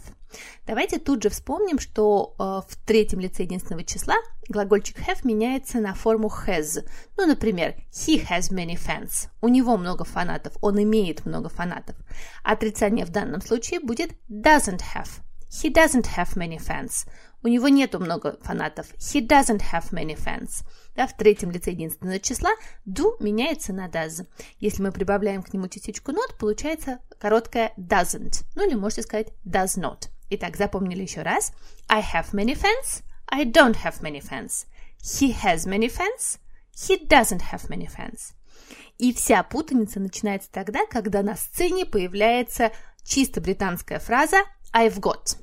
Давайте 0.67 0.99
тут 0.99 1.23
же 1.23 1.31
вспомним, 1.31 1.79
что 1.79 2.35
э, 2.39 2.43
в 2.43 2.77
третьем 2.85 3.21
лице 3.21 3.45
единственного 3.45 3.85
числа 3.85 4.17
глагольчик 4.49 4.99
have 4.99 5.21
меняется 5.25 5.79
на 5.79 5.95
форму 5.95 6.31
has. 6.47 6.87
Ну, 7.17 7.27
например, 7.27 7.75
he 7.91 8.25
has 8.29 8.53
many 8.53 8.77
fans. 8.77 9.29
У 9.41 9.49
него 9.49 9.77
много 9.77 10.05
фанатов, 10.05 10.55
он 10.61 10.83
имеет 10.83 11.25
много 11.27 11.49
фанатов. 11.49 11.97
Отрицание 12.43 13.07
в 13.07 13.11
данном 13.11 13.41
случае 13.41 13.81
будет 13.81 14.13
doesn't 14.29 14.83
have. 14.95 15.09
He 15.51 15.73
doesn't 15.73 16.17
have 16.17 16.37
many 16.37 16.59
fans. 16.59 17.07
У 17.47 17.49
него 17.49 17.69
нету 17.69 18.01
много 18.01 18.41
фанатов. 18.43 18.89
He 18.99 19.25
doesn't 19.25 19.63
have 19.73 19.93
many 19.93 20.19
fans. 20.19 20.65
Да, 20.97 21.07
в 21.07 21.17
третьем 21.17 21.53
лице 21.53 21.71
единственного 21.71 22.19
числа 22.19 22.51
do 22.85 23.13
меняется 23.21 23.73
на 23.73 23.87
does. 23.87 24.27
Если 24.59 24.83
мы 24.83 24.91
прибавляем 24.91 25.45
к 25.45 25.53
нему 25.53 25.69
частичку 25.69 26.11
not, 26.11 26.37
получается 26.41 26.99
короткое 27.21 27.73
doesn't. 27.77 28.43
Ну 28.57 28.67
или 28.67 28.75
можете 28.75 29.03
сказать 29.03 29.29
does 29.45 29.79
not. 29.79 30.09
Итак, 30.29 30.57
запомнили 30.57 31.03
еще 31.03 31.23
раз. 31.23 31.53
I 31.87 32.03
have 32.03 32.33
many 32.33 32.61
fans. 32.61 33.05
I 33.29 33.45
don't 33.45 33.77
have 33.85 34.01
many 34.03 34.21
fans. 34.21 34.67
He 35.01 35.33
has 35.45 35.69
many 35.69 35.89
fans. 35.89 36.41
He 36.75 36.99
doesn't 37.07 37.53
have 37.53 37.69
many 37.69 37.87
fans. 37.87 38.35
И 38.99 39.15
вся 39.15 39.45
путаница 39.45 40.01
начинается 40.01 40.51
тогда, 40.51 40.85
когда 40.87 41.23
на 41.23 41.37
сцене 41.37 41.87
появляется 41.87 42.73
чисто 43.05 43.41
британская 43.41 44.01
фраза 44.01 44.39
I've 44.75 44.99
got. 44.99 45.37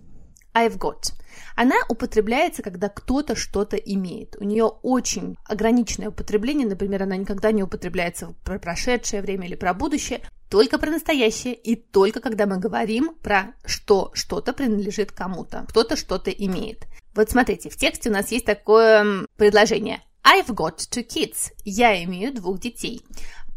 I've 0.53 0.77
got. 0.77 1.13
Она 1.55 1.75
употребляется, 1.89 2.61
когда 2.61 2.89
кто-то 2.89 3.35
что-то 3.35 3.75
имеет. 3.75 4.35
У 4.39 4.43
нее 4.43 4.65
очень 4.65 5.37
ограниченное 5.45 6.09
употребление, 6.09 6.67
например, 6.67 7.03
она 7.03 7.15
никогда 7.15 7.51
не 7.51 7.63
употребляется 7.63 8.33
про 8.43 8.59
прошедшее 8.59 9.21
время 9.21 9.47
или 9.47 9.55
про 9.55 9.73
будущее, 9.73 10.21
только 10.49 10.77
про 10.77 10.91
настоящее 10.91 11.55
и 11.55 11.75
только 11.75 12.19
когда 12.19 12.45
мы 12.45 12.57
говорим 12.57 13.15
про 13.21 13.53
что 13.65 14.11
что-то 14.13 14.53
принадлежит 14.53 15.11
кому-то, 15.11 15.65
кто-то 15.69 15.95
что-то 15.95 16.29
имеет. 16.29 16.85
Вот 17.15 17.29
смотрите, 17.29 17.69
в 17.69 17.77
тексте 17.77 18.09
у 18.09 18.13
нас 18.13 18.31
есть 18.31 18.45
такое 18.45 19.25
предложение. 19.35 20.01
I've 20.23 20.47
got 20.47 20.77
two 20.89 21.05
kids. 21.05 21.51
Я 21.63 22.01
имею 22.03 22.33
двух 22.33 22.59
детей. 22.59 23.01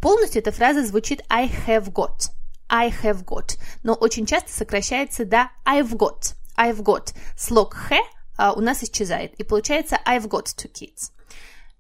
Полностью 0.00 0.42
эта 0.42 0.52
фраза 0.52 0.84
звучит 0.84 1.22
I 1.28 1.48
have 1.66 1.92
got. 1.92 2.30
I 2.68 2.90
have 2.90 3.24
got. 3.24 3.58
Но 3.82 3.94
очень 3.94 4.26
часто 4.26 4.52
сокращается 4.52 5.24
до 5.24 5.50
I've 5.64 5.92
got. 5.92 6.34
I've 6.56 6.82
got. 6.82 7.14
Слог 7.36 7.74
«х» 7.74 7.96
а, 8.36 8.52
у 8.52 8.60
нас 8.60 8.82
исчезает. 8.82 9.34
И 9.34 9.44
получается 9.44 9.98
I've 10.06 10.28
got 10.28 10.46
two 10.56 10.70
kids. 10.72 11.12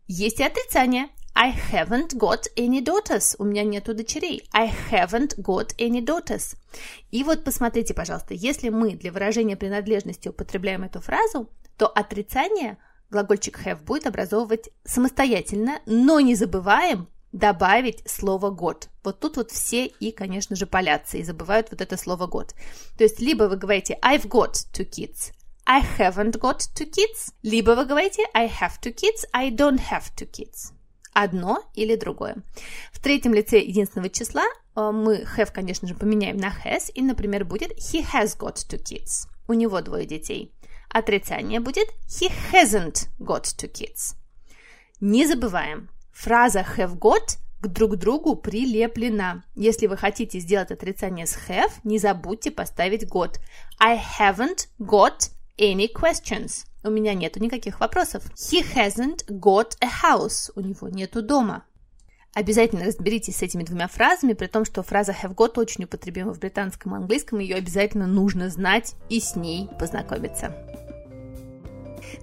Есть 0.06 0.40
и 0.40 0.44
отрицание. 0.44 1.08
I 1.34 1.52
haven't 1.52 2.14
got 2.14 2.44
any 2.56 2.82
daughters. 2.82 3.36
У 3.38 3.44
меня 3.44 3.62
нету 3.62 3.92
дочерей. 3.92 4.48
I 4.52 4.72
haven't 4.90 5.36
got 5.38 5.76
any 5.76 6.02
daughters. 6.02 6.56
И 7.10 7.22
вот 7.24 7.44
посмотрите, 7.44 7.92
пожалуйста, 7.92 8.32
если 8.32 8.70
мы 8.70 8.94
для 8.94 9.12
выражения 9.12 9.56
принадлежности 9.56 10.28
употребляем 10.28 10.84
эту 10.84 11.00
фразу, 11.00 11.50
то 11.76 11.88
отрицание 11.88 12.78
глагольчик 13.10 13.60
have 13.66 13.84
будет 13.84 14.06
образовывать 14.06 14.70
самостоятельно, 14.84 15.80
но 15.84 16.20
не 16.20 16.34
забываем 16.34 17.08
добавить 17.36 18.02
слово 18.08 18.50
год. 18.50 18.88
Вот 19.04 19.20
тут 19.20 19.36
вот 19.36 19.50
все 19.50 19.86
и, 19.86 20.10
конечно 20.10 20.56
же, 20.56 20.66
палятся 20.66 21.18
и 21.18 21.22
забывают 21.22 21.70
вот 21.70 21.80
это 21.80 21.96
слово 21.96 22.26
год. 22.26 22.54
То 22.96 23.04
есть 23.04 23.20
либо 23.20 23.44
вы 23.44 23.56
говорите 23.56 23.98
I've 24.02 24.26
got 24.26 24.54
two 24.72 24.88
kids, 24.88 25.32
I 25.66 25.82
haven't 25.82 26.38
got 26.38 26.60
two 26.74 26.90
kids, 26.90 27.32
либо 27.42 27.72
вы 27.72 27.84
говорите 27.84 28.22
I 28.34 28.48
have 28.48 28.80
two 28.80 28.94
kids, 28.94 29.26
I 29.32 29.50
don't 29.50 29.80
have 29.90 30.04
two 30.16 30.30
kids. 30.30 30.72
Одно 31.12 31.62
или 31.74 31.96
другое. 31.96 32.36
В 32.92 33.00
третьем 33.00 33.34
лице 33.34 33.58
единственного 33.58 34.10
числа 34.10 34.44
э, 34.44 34.90
мы 34.90 35.26
have, 35.36 35.52
конечно 35.52 35.88
же, 35.88 35.94
поменяем 35.94 36.36
на 36.36 36.48
has, 36.48 36.90
и, 36.94 37.02
например, 37.02 37.44
будет 37.44 37.72
he 37.72 38.04
has 38.12 38.36
got 38.38 38.56
two 38.68 38.82
kids. 38.82 39.28
У 39.48 39.52
него 39.52 39.80
двое 39.80 40.06
детей. 40.06 40.54
Отрицание 40.88 41.60
будет 41.60 41.88
he 42.06 42.30
hasn't 42.52 43.08
got 43.18 43.44
two 43.44 43.70
kids. 43.70 44.14
Не 45.00 45.26
забываем, 45.26 45.90
фраза 46.16 46.64
have 46.76 46.98
got 46.98 47.38
к 47.60 47.68
друг 47.68 47.96
другу 47.96 48.36
прилеплена. 48.36 49.44
Если 49.54 49.86
вы 49.86 49.96
хотите 49.96 50.38
сделать 50.40 50.70
отрицание 50.70 51.26
с 51.26 51.36
have, 51.48 51.72
не 51.84 51.98
забудьте 51.98 52.50
поставить 52.50 53.04
got. 53.04 53.38
I 53.78 54.00
haven't 54.18 54.68
got 54.78 55.30
any 55.58 55.88
questions. 55.92 56.64
У 56.82 56.90
меня 56.90 57.14
нету 57.14 57.40
никаких 57.40 57.80
вопросов. 57.80 58.24
He 58.34 58.64
hasn't 58.74 59.26
got 59.28 59.76
a 59.80 59.88
house. 59.88 60.50
У 60.54 60.60
него 60.60 60.88
нету 60.88 61.22
дома. 61.22 61.64
Обязательно 62.34 62.84
разберитесь 62.84 63.36
с 63.36 63.42
этими 63.42 63.64
двумя 63.64 63.88
фразами, 63.88 64.34
при 64.34 64.46
том, 64.46 64.64
что 64.64 64.82
фраза 64.82 65.12
have 65.12 65.34
got 65.34 65.58
очень 65.58 65.84
употребима 65.84 66.34
в 66.34 66.38
британском 66.38 66.94
и 66.94 66.98
английском, 66.98 67.38
ее 67.38 67.56
обязательно 67.56 68.06
нужно 68.06 68.50
знать 68.50 68.94
и 69.08 69.20
с 69.20 69.36
ней 69.36 69.68
познакомиться. 69.78 70.54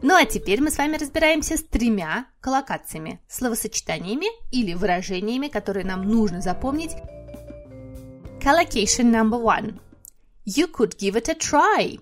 Ну 0.01 0.15
а 0.15 0.25
теперь 0.25 0.61
мы 0.61 0.71
с 0.71 0.77
вами 0.77 0.97
разбираемся 0.97 1.57
с 1.57 1.63
тремя 1.63 2.25
коллокациями, 2.41 3.19
словосочетаниями 3.27 4.27
или 4.51 4.73
выражениями, 4.73 5.47
которые 5.47 5.85
нам 5.85 6.03
нужно 6.03 6.41
запомнить. 6.41 6.95
Collocation 8.41 9.11
number 9.11 9.41
one. 9.41 9.79
You 10.45 10.69
could 10.69 10.97
give 10.97 11.15
it 11.15 11.29
a 11.29 11.35
try. 11.35 11.99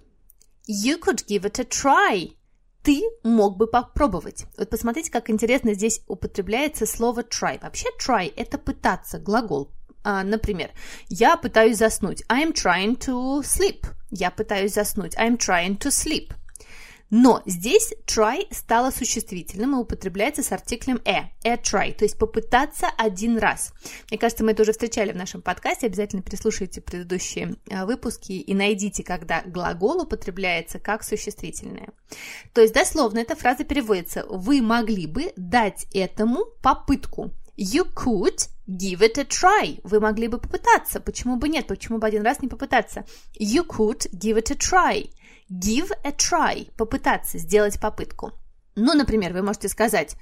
You 0.68 1.00
could 1.00 1.26
give 1.28 1.44
it 1.44 1.60
a 1.60 1.64
try. 1.64 2.36
Ты 2.84 3.04
мог 3.24 3.58
бы 3.58 3.68
попробовать. 3.68 4.46
Вот 4.58 4.70
посмотрите, 4.70 5.12
как 5.12 5.30
интересно 5.30 5.76
здесь 5.76 6.02
употребляется 6.08 6.88
слово 6.88 7.22
try. 7.22 7.62
Вообще 7.62 7.88
try– 8.00 8.34
это 8.36 8.58
пытаться, 8.58 9.20
глагол. 9.20 9.72
А, 10.04 10.24
например, 10.24 10.72
я 11.10 11.38
пытаюсь 11.38 11.78
заснуть. 11.78 12.24
I'm 12.28 12.54
trying 12.54 12.98
to 12.98 13.42
sleep. 13.42 13.86
Я 14.10 14.32
пытаюсь 14.32 14.74
заснуть. 14.74 15.16
I'm 15.16 15.38
trying 15.38 15.78
to 15.78 15.92
sleep. 15.92 16.34
Но 17.12 17.44
здесь 17.46 17.94
try 18.08 18.48
стало 18.52 18.90
существительным 18.90 19.76
и 19.76 19.80
употребляется 19.80 20.44
с 20.44 20.52
артиклем 20.54 21.02
a, 21.06 21.30
a 21.44 21.56
try, 21.56 21.94
то 21.94 22.06
есть 22.06 22.18
попытаться 22.18 22.88
один 22.98 23.38
раз. 23.38 23.74
Мне 24.10 24.18
кажется, 24.18 24.46
мы 24.46 24.52
это 24.52 24.64
уже 24.64 24.72
встречали 24.72 25.12
в 25.12 25.18
нашем 25.18 25.42
подкасте, 25.42 25.88
обязательно 25.88 26.22
переслушайте 26.22 26.80
предыдущие 26.80 27.56
а, 27.70 27.86
выпуски 27.86 28.32
и 28.32 28.54
найдите, 28.54 29.04
когда 29.04 29.42
глагол 29.46 30.04
употребляется 30.04 30.80
как 30.80 31.04
существительное. 31.04 31.90
То 32.54 32.62
есть 32.62 32.74
дословно 32.74 33.20
эта 33.20 33.36
фраза 33.36 33.66
переводится 33.66 34.26
«Вы 34.30 34.62
могли 34.62 35.06
бы 35.06 35.34
дать 35.36 35.88
этому 35.94 36.46
попытку». 36.62 37.34
You 37.58 37.86
could 37.94 38.48
give 38.68 39.02
it 39.02 39.20
a 39.20 39.24
try. 39.24 39.82
Вы 39.84 40.00
могли 40.00 40.28
бы 40.28 40.38
попытаться. 40.38 41.02
Почему 41.02 41.36
бы 41.36 41.50
нет? 41.50 41.68
Почему 41.68 42.00
бы 42.00 42.08
один 42.08 42.24
раз 42.24 42.42
не 42.42 42.48
попытаться? 42.48 43.06
You 43.38 43.68
could 43.68 44.10
give 44.14 44.38
it 44.38 44.52
a 44.52 44.56
try. 44.56 45.10
Give 45.52 45.92
a 46.04 46.12
try– 46.12 46.72
попытаться, 46.78 47.38
сделать 47.38 47.78
попытку. 47.78 48.32
Ну, 48.76 48.94
например, 48.94 49.34
вы 49.34 49.42
можете 49.42 49.68
сказать, 49.68 50.16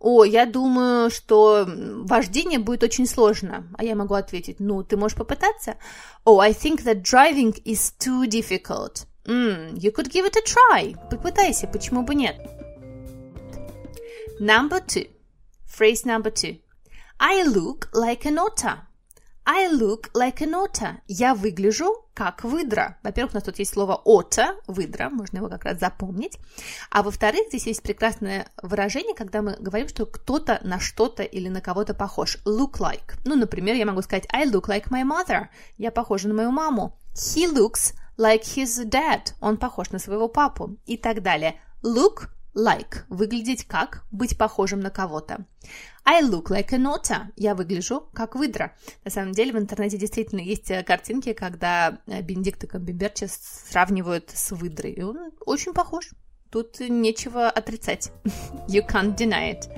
о, 0.00 0.24
я 0.24 0.44
думаю, 0.44 1.08
что 1.08 1.64
вождение 1.66 2.58
будет 2.58 2.82
очень 2.82 3.06
сложно. 3.06 3.68
А 3.78 3.84
я 3.84 3.94
могу 3.94 4.14
ответить, 4.14 4.58
ну, 4.58 4.82
ты 4.82 4.96
можешь 4.96 5.16
попытаться? 5.16 5.76
Oh, 6.24 6.40
I 6.40 6.52
think 6.52 6.82
that 6.82 7.02
driving 7.02 7.62
is 7.64 7.94
too 7.96 8.26
difficult. 8.26 9.06
Mm, 9.24 9.78
you 9.78 9.92
could 9.92 10.10
give 10.10 10.26
it 10.26 10.36
a 10.36 10.42
try. 10.42 10.96
Попытайся, 11.08 11.68
почему 11.68 12.02
бы 12.02 12.16
нет? 12.16 12.36
Number 14.40 14.84
two. 14.84 15.08
Phrase 15.64 16.04
number 16.04 16.32
two. 16.32 16.60
I 17.20 17.44
look 17.44 17.88
like 17.94 18.26
an 18.26 18.38
otter. 18.38 18.80
I 19.46 19.68
look 19.68 20.10
like 20.12 20.40
an 20.40 20.54
otter. 20.54 21.00
Я 21.06 21.36
выгляжу 21.36 22.01
как 22.14 22.44
выдра. 22.44 22.98
Во-первых, 23.02 23.32
у 23.32 23.36
нас 23.36 23.44
тут 23.44 23.58
есть 23.58 23.72
слово 23.72 24.00
otter, 24.04 24.56
выдра, 24.66 25.08
можно 25.10 25.38
его 25.38 25.48
как 25.48 25.64
раз 25.64 25.78
запомнить. 25.78 26.38
А 26.90 27.02
во-вторых, 27.02 27.48
здесь 27.48 27.66
есть 27.66 27.82
прекрасное 27.82 28.50
выражение, 28.62 29.14
когда 29.14 29.42
мы 29.42 29.56
говорим, 29.58 29.88
что 29.88 30.06
кто-то 30.06 30.60
на 30.62 30.78
что-то 30.78 31.22
или 31.22 31.48
на 31.48 31.60
кого-то 31.60 31.94
похож. 31.94 32.38
Look 32.44 32.78
like. 32.78 33.18
Ну, 33.24 33.36
например, 33.36 33.76
я 33.76 33.86
могу 33.86 34.02
сказать 34.02 34.26
I 34.32 34.46
look 34.46 34.66
like 34.66 34.88
my 34.90 35.04
mother. 35.04 35.46
Я 35.78 35.90
похожа 35.90 36.28
на 36.28 36.34
мою 36.34 36.50
маму. 36.50 36.98
He 37.14 37.50
looks 37.50 37.94
like 38.18 38.42
his 38.42 38.84
dad. 38.84 39.34
Он 39.40 39.56
похож 39.56 39.90
на 39.90 39.98
своего 39.98 40.28
папу. 40.28 40.76
И 40.84 40.96
так 40.96 41.22
далее. 41.22 41.60
Look 41.82 42.28
like– 42.54 43.04
выглядеть 43.08 43.64
как, 43.64 44.04
быть 44.10 44.36
похожим 44.36 44.80
на 44.80 44.90
кого-то. 44.90 45.46
I 46.04 46.22
look 46.22 46.48
like 46.48 46.70
an 46.70 46.86
otter. 46.86 47.26
Я 47.36 47.54
выгляжу 47.54 48.08
как 48.12 48.34
выдра. 48.34 48.74
На 49.04 49.10
самом 49.10 49.32
деле 49.32 49.52
в 49.52 49.58
интернете 49.58 49.98
действительно 49.98 50.40
есть 50.40 50.70
э, 50.70 50.82
картинки, 50.82 51.32
когда 51.32 52.00
э, 52.06 52.22
Бенедикта 52.22 52.66
Камбербэтча 52.66 53.28
сравнивают 53.28 54.30
с 54.30 54.50
выдрой. 54.50 54.92
И 54.92 55.02
он 55.02 55.32
очень 55.46 55.72
похож. 55.72 56.10
Тут 56.50 56.80
нечего 56.80 57.48
отрицать. 57.48 58.10
You 58.68 58.86
can't 58.86 59.16
deny 59.16 59.52
it. 59.52 59.68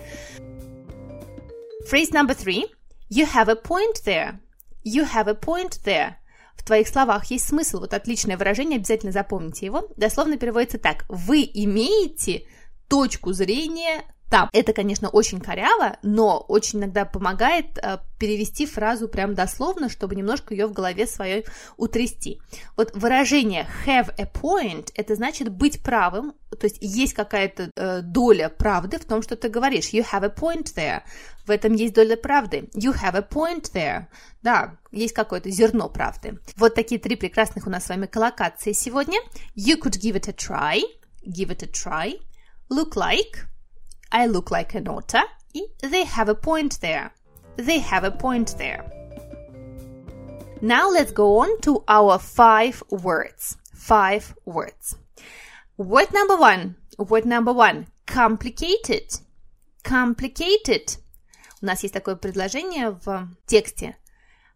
Phrase 1.90 2.12
number 2.12 2.34
three. 2.34 2.64
You 3.10 3.26
have 3.26 3.48
a 3.48 3.56
point 3.56 4.02
there. 4.04 4.40
You 4.82 5.04
have 5.04 5.28
a 5.28 5.34
point 5.34 5.82
there. 5.84 6.14
В 6.56 6.64
твоих 6.64 6.88
словах 6.88 7.26
есть 7.26 7.46
смысл. 7.46 7.80
Вот 7.80 7.92
отличное 7.92 8.38
выражение, 8.38 8.78
обязательно 8.78 9.12
запомните 9.12 9.66
его. 9.66 9.86
Дословно 9.98 10.38
переводится 10.38 10.78
так. 10.78 11.04
Вы 11.10 11.42
имеете 11.52 12.46
точку 12.88 13.32
зрения 13.32 14.04
там. 14.34 14.50
Это, 14.52 14.72
конечно, 14.72 15.08
очень 15.10 15.40
коряво, 15.40 15.96
но 16.02 16.38
очень 16.48 16.80
иногда 16.80 17.04
помогает 17.04 17.78
э, 17.78 17.98
перевести 18.18 18.66
фразу 18.66 19.06
прям 19.06 19.34
дословно, 19.34 19.88
чтобы 19.88 20.16
немножко 20.16 20.54
ее 20.54 20.66
в 20.66 20.72
голове 20.72 21.06
своей 21.06 21.44
утрясти. 21.76 22.40
Вот 22.76 22.90
выражение 22.96 23.68
have 23.86 24.12
a 24.18 24.24
point– 24.24 24.90
это 24.96 25.14
значит 25.14 25.50
быть 25.50 25.84
правым, 25.84 26.34
то 26.50 26.66
есть 26.66 26.78
есть 26.80 27.14
какая-то 27.14 27.70
э, 27.76 28.00
доля 28.02 28.48
правды 28.48 28.98
в 28.98 29.04
том, 29.04 29.22
что 29.22 29.36
ты 29.36 29.48
говоришь. 29.48 29.90
You 29.92 30.04
have 30.12 30.24
a 30.24 30.34
point 30.34 30.74
there. 30.74 31.02
В 31.46 31.50
этом 31.50 31.74
есть 31.74 31.94
доля 31.94 32.16
правды. 32.16 32.68
You 32.74 32.92
have 32.92 33.16
a 33.16 33.28
point 33.28 33.70
there. 33.72 34.06
Да, 34.42 34.78
есть 34.90 35.14
какое-то 35.14 35.48
зерно 35.50 35.88
правды. 35.88 36.40
Вот 36.56 36.74
такие 36.74 37.00
три 37.00 37.14
прекрасных 37.14 37.68
у 37.68 37.70
нас 37.70 37.84
с 37.84 37.88
вами 37.88 38.06
коллокации 38.06 38.72
сегодня. 38.72 39.20
You 39.56 39.80
could 39.80 40.00
give 40.00 40.14
it 40.14 40.28
a 40.28 40.32
try. 40.32 40.80
Give 41.24 41.50
it 41.50 41.62
a 41.62 41.68
try– 41.68 42.20
look 42.73 42.95
like, 42.95 43.45
I 44.11 44.25
look 44.27 44.51
like 44.51 44.75
an 44.75 44.87
otter, 44.87 45.23
they 45.81 46.03
have 46.05 46.29
a 46.29 46.35
point 46.35 46.79
there. 46.81 47.11
They 47.57 47.79
have 47.79 48.03
a 48.03 48.11
point 48.11 48.55
there. 48.57 48.85
Now 50.61 50.89
let's 50.89 51.11
go 51.11 51.39
on 51.39 51.59
to 51.61 51.83
our 51.87 52.19
five 52.19 52.83
words. 52.89 53.57
Five 53.73 54.35
words. 54.45 54.95
Word 55.77 56.13
number 56.13 56.35
one. 56.35 56.75
Word 56.97 57.25
number 57.25 57.53
one. 57.53 57.87
Complicated. 58.05 59.19
Complicated. 59.83 60.97
У 61.61 61.65
нас 61.65 61.83
есть 61.83 61.93
такое 61.93 62.15
предложение 62.15 62.91
в 62.91 63.29
тексте. 63.45 63.95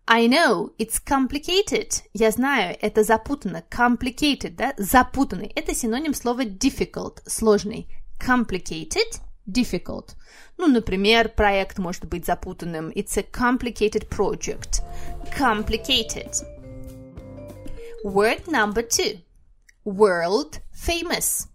I 0.05 0.27
know, 0.27 0.73
it's 0.77 0.99
complicated. 0.99 2.03
Я 2.13 2.31
знаю, 2.31 2.77
это 2.81 3.03
запутанно. 3.03 3.63
Complicated, 3.69 4.55
да? 4.55 4.73
Запутанный. 4.77 5.51
Это 5.55 5.73
синоним 5.73 6.13
слова 6.13 6.43
difficult, 6.43 7.21
сложный. 7.25 7.87
Complicated, 8.18 9.20
difficult. 9.46 10.14
Ну, 10.56 10.66
например, 10.66 11.28
проект 11.28 11.78
может 11.78 12.04
быть 12.06 12.26
запутанным. 12.26 12.90
It's 12.90 13.16
a 13.16 13.22
complicated 13.22 14.08
project. 14.08 14.82
Complicated. 15.36 16.30
Word 18.04 18.46
number 18.46 18.82
two. 18.82 19.20
World 19.84 20.60
famous. 20.72 21.48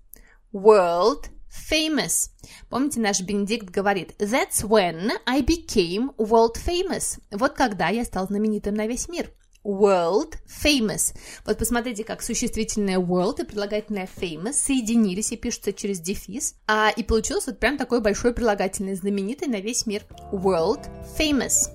World 0.52 1.30
famous. 1.50 2.30
Помните, 2.70 3.00
наш 3.00 3.22
Бенедикт 3.22 3.70
говорит, 3.70 4.16
That's 4.18 4.64
when 4.64 5.12
I 5.26 5.42
became 5.42 6.16
world 6.18 6.58
famous. 6.58 7.20
Вот 7.32 7.54
когда 7.54 7.90
я 7.90 8.04
стал 8.06 8.28
знаменитым 8.28 8.74
на 8.74 8.88
весь 8.88 9.08
мир. 9.08 9.30
World 9.64 10.36
famous. 10.46 11.16
Вот 11.46 11.58
посмотрите, 11.58 12.04
как 12.04 12.22
существительное 12.22 12.98
world 12.98 13.42
и 13.42 13.46
прилагательное 13.46 14.10
famous 14.14 14.54
соединились 14.54 15.32
и 15.32 15.38
пишутся 15.38 15.74
через 15.74 16.00
дефис, 16.00 16.56
а, 16.68 16.90
и 16.90 17.04
получилось 17.04 17.48
вот 17.48 17.60
прям 17.60 17.78
такой 17.78 18.02
большой 18.02 18.34
прилагательный, 18.34 18.96
знаменитый 18.96 19.48
на 19.48 19.62
весь 19.62 19.86
мир. 19.86 20.04
World 20.32 20.88
famous. 21.18 21.70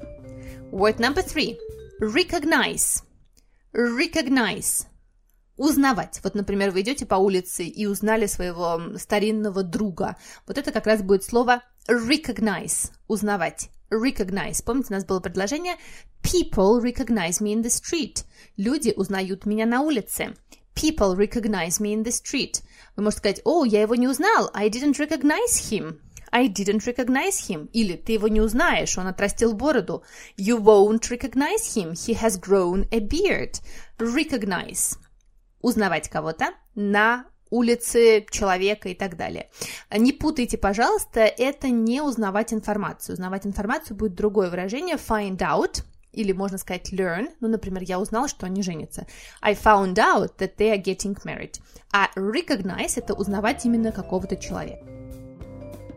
Word 0.71 0.99
number 0.99 1.25
three. 1.25 1.57
Recognize. 2.01 3.03
Recognize. 3.73 4.87
Узнавать. 5.57 6.21
Вот, 6.23 6.35
например, 6.35 6.71
вы 6.71 6.83
идете 6.83 7.05
по 7.05 7.17
улице 7.17 7.65
и 7.65 7.87
узнали 7.87 8.27
своего 8.27 8.97
старинного 8.97 9.65
друга. 9.65 10.17
Вот 10.47 10.57
это 10.57 10.71
как 10.71 10.87
раз 10.87 11.03
будет 11.03 11.25
слово 11.25 11.63
recognize. 11.89 12.93
Узнавать. 13.09 13.71
Recognize. 13.91 14.63
Помните, 14.63 14.89
у 14.91 14.95
нас 14.95 15.05
было 15.05 15.21
предложение 15.21 15.77
People 16.23 16.81
recognize 16.83 17.41
me 17.41 17.55
in 17.55 17.63
the 17.63 17.71
street. 17.71 18.25
Люди 18.57 18.93
узнают 18.97 19.47
меня 19.47 19.67
на 19.67 19.81
улице. 19.81 20.35
People 20.75 21.17
recognize 21.17 21.81
me 21.81 21.95
in 21.95 22.05
the 22.05 22.13
street. 22.13 22.63
Вы 22.97 23.05
можете 23.05 23.19
сказать, 23.19 23.41
о, 23.45 23.65
я 23.65 23.83
его 23.83 23.95
не 23.95 24.07
узнал. 24.07 24.51
I 24.55 24.69
didn't 24.69 24.99
recognize 24.99 25.71
him. 25.71 26.01
I 26.31 26.49
didn't 26.49 26.85
recognize 26.85 27.49
him. 27.49 27.69
Или 27.73 27.97
ты 27.97 28.13
его 28.13 28.29
не 28.29 28.41
узнаешь, 28.41 28.99
он 28.99 29.07
отрастил 29.07 29.55
бороду. 29.55 30.03
You 30.37 30.59
won't 30.59 31.09
recognize 31.11 31.75
him. 31.75 31.93
He 31.93 32.15
has 32.15 32.39
grown 32.39 32.87
a 32.93 33.01
beard. 33.01 33.61
Recognize. 33.99 34.99
Узнавать 35.61 36.09
кого-то 36.09 36.51
на 36.75 37.25
улице 37.51 38.27
человека 38.31 38.89
и 38.89 38.95
так 38.95 39.17
далее. 39.17 39.51
Не 39.91 40.13
путайте, 40.13 40.59
пожалуйста, 40.59 41.21
это 41.21 41.69
не 41.69 42.01
узнавать 42.01 42.53
информацию. 42.53 43.15
Узнавать 43.15 43.47
информацию 43.47 43.97
будет 43.97 44.15
другое 44.15 44.51
выражение 44.51 44.97
find 44.97 45.39
out– 45.39 45.83
или 46.13 46.33
можно 46.33 46.59
сказать 46.59 46.93
learn. 46.93 47.29
Ну, 47.41 47.49
например, 47.49 47.83
я 47.83 48.01
узнала, 48.01 48.29
что 48.29 48.47
они 48.47 48.63
женятся. 48.63 49.07
I 49.41 49.55
found 49.55 49.95
out 49.95 50.37
that 50.39 50.57
they 50.57 50.73
are 50.73 50.83
getting 50.83 51.17
married. 51.25 51.61
А 51.93 52.11
recognize– 52.17 52.95
это 52.97 53.15
узнавать 53.15 53.65
именно 53.65 53.93
какого-то 53.93 54.37
человека. 54.37 54.85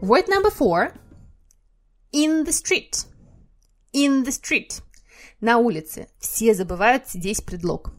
Word 0.02 0.28
number 0.28 0.52
four. 0.52 0.94
In 2.12 2.46
the 2.46 2.52
street. 2.52 3.08
In 3.94 4.24
the 4.24 4.32
street. 4.32 4.82
На 5.40 5.58
улице. 5.58 6.08
Все 6.20 6.54
забывают 6.54 7.08
здесь 7.08 7.42
предлог. 7.42 7.94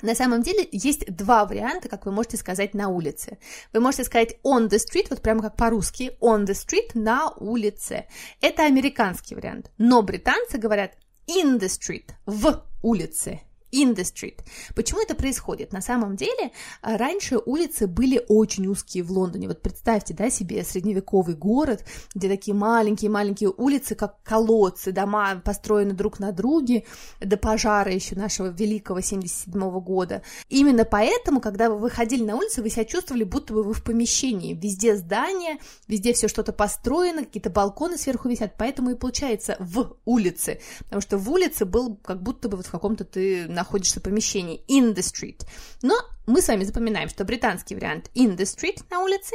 На 0.00 0.14
самом 0.14 0.42
деле 0.42 0.68
есть 0.70 1.06
два 1.12 1.44
варианта, 1.44 1.88
как 1.88 2.06
вы 2.06 2.12
можете 2.12 2.36
сказать 2.36 2.72
на 2.72 2.88
улице. 2.88 3.38
Вы 3.72 3.80
можете 3.80 4.04
сказать 4.04 4.36
on 4.44 4.68
the 4.68 4.78
street, 4.78 5.06
вот 5.10 5.22
прямо 5.22 5.42
как 5.42 5.56
по-русски, 5.56 6.12
on 6.20 6.46
the 6.46 6.54
street, 6.54 6.92
на 6.94 7.30
улице. 7.30 8.06
Это 8.40 8.64
американский 8.64 9.34
вариант. 9.34 9.72
Но 9.76 10.02
британцы 10.02 10.56
говорят 10.58 10.92
in 11.26 11.58
the 11.58 11.68
street, 11.68 12.10
в 12.26 12.64
улице, 12.82 13.40
in 13.72 13.94
the 13.94 14.04
street. 14.04 14.40
Почему 14.74 15.00
это 15.02 15.14
происходит? 15.14 15.72
На 15.72 15.80
самом 15.80 16.16
деле, 16.16 16.52
а, 16.82 16.96
раньше 16.96 17.38
улицы 17.44 17.86
были 17.86 18.24
очень 18.28 18.66
узкие 18.66 19.02
в 19.02 19.10
Лондоне. 19.10 19.48
Вот 19.48 19.62
представьте, 19.62 20.14
да, 20.14 20.30
себе 20.30 20.64
средневековый 20.64 21.34
город, 21.34 21.84
где 22.14 22.28
такие 22.28 22.54
маленькие-маленькие 22.54 23.50
улицы, 23.56 23.94
как 23.94 24.22
колодцы, 24.22 24.92
дома 24.92 25.36
построены 25.44 25.92
друг 25.92 26.18
на 26.18 26.32
друге, 26.32 26.84
до 27.20 27.36
пожара 27.36 27.92
еще 27.92 28.16
нашего 28.16 28.48
великого 28.48 29.00
77 29.00 29.52
-го 29.52 29.80
года. 29.80 30.22
Именно 30.48 30.84
поэтому, 30.84 31.40
когда 31.40 31.70
вы 31.70 31.78
выходили 31.78 32.24
на 32.24 32.36
улицу, 32.36 32.62
вы 32.62 32.70
себя 32.70 32.84
чувствовали, 32.84 33.24
будто 33.24 33.52
бы 33.52 33.62
вы 33.62 33.74
в 33.74 33.82
помещении. 33.82 34.54
Везде 34.54 34.96
здания, 34.96 35.58
везде 35.86 36.12
все 36.12 36.28
что-то 36.28 36.52
построено, 36.52 37.24
какие-то 37.24 37.50
балконы 37.50 37.98
сверху 37.98 38.28
висят, 38.28 38.54
поэтому 38.58 38.90
и 38.90 38.94
получается 38.94 39.56
в 39.58 39.96
улице, 40.04 40.60
потому 40.84 41.00
что 41.00 41.18
в 41.18 41.30
улице 41.30 41.64
был 41.64 41.96
как 41.96 42.22
будто 42.22 42.48
бы 42.48 42.56
вот 42.56 42.66
в 42.66 42.70
каком-то 42.70 43.04
ты 43.04 43.46
находишься 43.58 44.00
в 44.00 44.02
помещении 44.02 44.64
in 44.68 44.94
the 44.94 45.02
street. 45.02 45.46
Но 45.82 45.94
мы 46.26 46.40
с 46.40 46.48
вами 46.48 46.64
запоминаем, 46.64 47.08
что 47.08 47.24
британский 47.24 47.74
вариант 47.74 48.10
in 48.14 48.36
the 48.36 48.44
street 48.44 48.82
на 48.90 49.00
улице, 49.00 49.34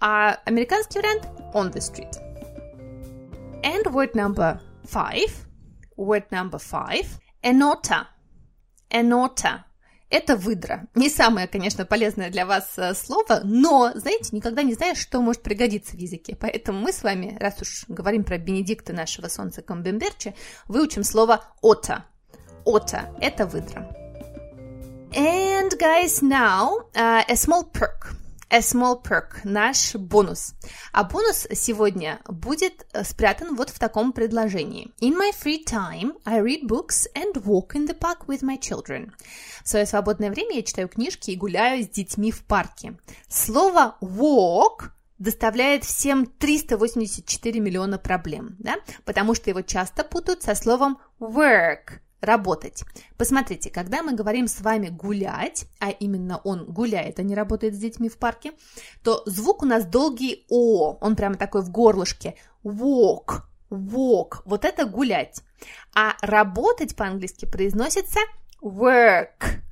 а 0.00 0.38
американский 0.44 0.98
вариант 0.98 1.24
on 1.54 1.72
the 1.72 1.80
street. 1.80 2.14
And 3.62 3.84
word 3.92 4.14
number 4.14 4.60
five, 4.84 5.32
word 5.96 6.30
number 6.30 6.58
five, 6.58 7.06
enota, 7.42 8.06
enota. 8.90 9.64
Это 10.08 10.36
выдра. 10.36 10.86
Не 10.94 11.10
самое, 11.10 11.48
конечно, 11.48 11.84
полезное 11.84 12.30
для 12.30 12.46
вас 12.46 12.74
э, 12.76 12.94
слово, 12.94 13.40
но, 13.42 13.90
знаете, 13.96 14.28
никогда 14.36 14.62
не 14.62 14.74
знаешь, 14.74 14.98
что 14.98 15.20
может 15.20 15.42
пригодиться 15.42 15.96
в 15.96 15.98
языке. 15.98 16.36
Поэтому 16.40 16.78
мы 16.78 16.92
с 16.92 17.02
вами, 17.02 17.36
раз 17.40 17.60
уж 17.60 17.86
говорим 17.88 18.22
про 18.22 18.38
Бенедикта 18.38 18.92
нашего 18.92 19.26
солнца 19.26 19.62
Камбемберча, 19.62 20.34
выучим 20.68 21.02
слово 21.02 21.44
«ота». 21.60 22.06
Ота– 22.66 23.08
это 23.20 23.46
выдра. 23.46 23.86
And, 25.12 25.70
guys, 25.78 26.20
now 26.20 26.88
uh, 26.94 27.22
a 27.28 27.36
small 27.36 27.62
perk. 27.62 28.12
A 28.50 28.58
small 28.58 29.00
perk, 29.00 29.40
наш 29.44 29.94
бонус. 29.94 30.54
А 30.92 31.04
бонус 31.04 31.46
сегодня 31.52 32.20
будет 32.26 32.84
спрятан 33.04 33.54
вот 33.54 33.70
в 33.70 33.78
таком 33.78 34.12
предложении. 34.12 34.90
In 35.00 35.16
my 35.16 35.32
free 35.32 35.64
time, 35.64 36.18
I 36.24 36.40
read 36.40 36.66
books 36.66 37.06
and 37.14 37.40
walk 37.44 37.76
in 37.76 37.86
the 37.86 37.96
park 37.96 38.26
with 38.26 38.42
my 38.42 38.58
children. 38.58 39.12
В 39.62 39.68
свое 39.68 39.86
свободное 39.86 40.30
время 40.30 40.56
я 40.56 40.62
читаю 40.62 40.88
книжки 40.88 41.30
и 41.30 41.36
гуляю 41.36 41.84
с 41.84 41.88
детьми 41.88 42.32
в 42.32 42.44
парке. 42.44 42.98
Слово 43.28 43.96
walk 44.00 44.90
доставляет 45.18 45.84
всем 45.84 46.26
384 46.26 47.60
миллиона 47.60 47.98
проблем, 47.98 48.56
да? 48.58 48.74
потому 49.04 49.34
что 49.34 49.50
его 49.50 49.62
часто 49.62 50.02
путают 50.02 50.42
со 50.42 50.56
словом 50.56 50.98
work– 51.20 52.00
работать. 52.26 52.84
Посмотрите, 53.16 53.70
когда 53.70 54.02
мы 54.02 54.12
говорим 54.12 54.48
с 54.48 54.60
вами 54.60 54.88
гулять, 54.88 55.66
а 55.80 55.90
именно 55.90 56.38
он 56.44 56.66
гуляет, 56.66 57.18
а 57.18 57.22
не 57.22 57.34
работает 57.34 57.74
с 57.74 57.78
детьми 57.78 58.08
в 58.08 58.18
парке, 58.18 58.52
то 59.02 59.22
звук 59.24 59.62
у 59.62 59.66
нас 59.66 59.86
долгий 59.86 60.44
О, 60.50 60.98
он 61.00 61.16
прямо 61.16 61.36
такой 61.36 61.62
в 61.62 61.70
горлышке. 61.70 62.34
Walk, 62.64 63.42
walk, 63.70 64.42
вот 64.44 64.64
это 64.64 64.84
гулять. 64.84 65.42
А 65.94 66.14
работать 66.20 66.96
по-английски 66.96 67.46
произносится 67.46 68.20
work, 68.62 69.62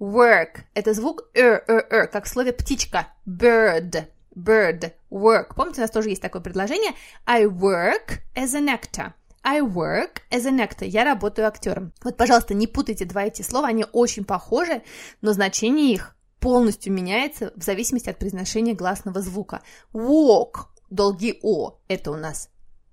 work. 0.00 0.62
Это 0.74 0.94
звук 0.94 1.24
р, 1.34 1.64
р, 1.66 1.86
р, 1.90 2.08
как 2.08 2.24
в 2.24 2.28
слове 2.28 2.52
птичка, 2.52 3.08
bird, 3.26 4.06
bird, 4.34 4.92
work. 5.10 5.54
Помните, 5.54 5.80
у 5.80 5.82
нас 5.82 5.90
тоже 5.90 6.10
есть 6.10 6.22
такое 6.22 6.42
предложение 6.42 6.92
I 7.26 7.44
work 7.44 8.20
as 8.34 8.54
an 8.54 8.68
actor. 8.68 9.12
I 9.44 9.60
work 9.60 10.22
as 10.30 10.46
an 10.46 10.58
actor. 10.58 10.86
Я 10.86 11.04
работаю 11.04 11.46
актером. 11.46 11.92
Вот, 12.02 12.16
пожалуйста, 12.16 12.54
не 12.54 12.66
путайте 12.66 13.04
два 13.04 13.24
эти 13.24 13.42
слова, 13.42 13.68
они 13.68 13.84
очень 13.92 14.24
похожи, 14.24 14.82
но 15.20 15.32
значение 15.32 15.92
их 15.92 16.16
полностью 16.40 16.92
меняется 16.92 17.52
в 17.54 17.62
зависимости 17.62 18.10
от 18.10 18.18
произношения 18.18 18.74
гласного 18.74 19.20
звука. 19.20 19.62
Walk, 19.92 20.66
долгий 20.90 21.38
О, 21.42 21.78
это 21.88 22.10
у 22.10 22.16
нас 22.16 22.48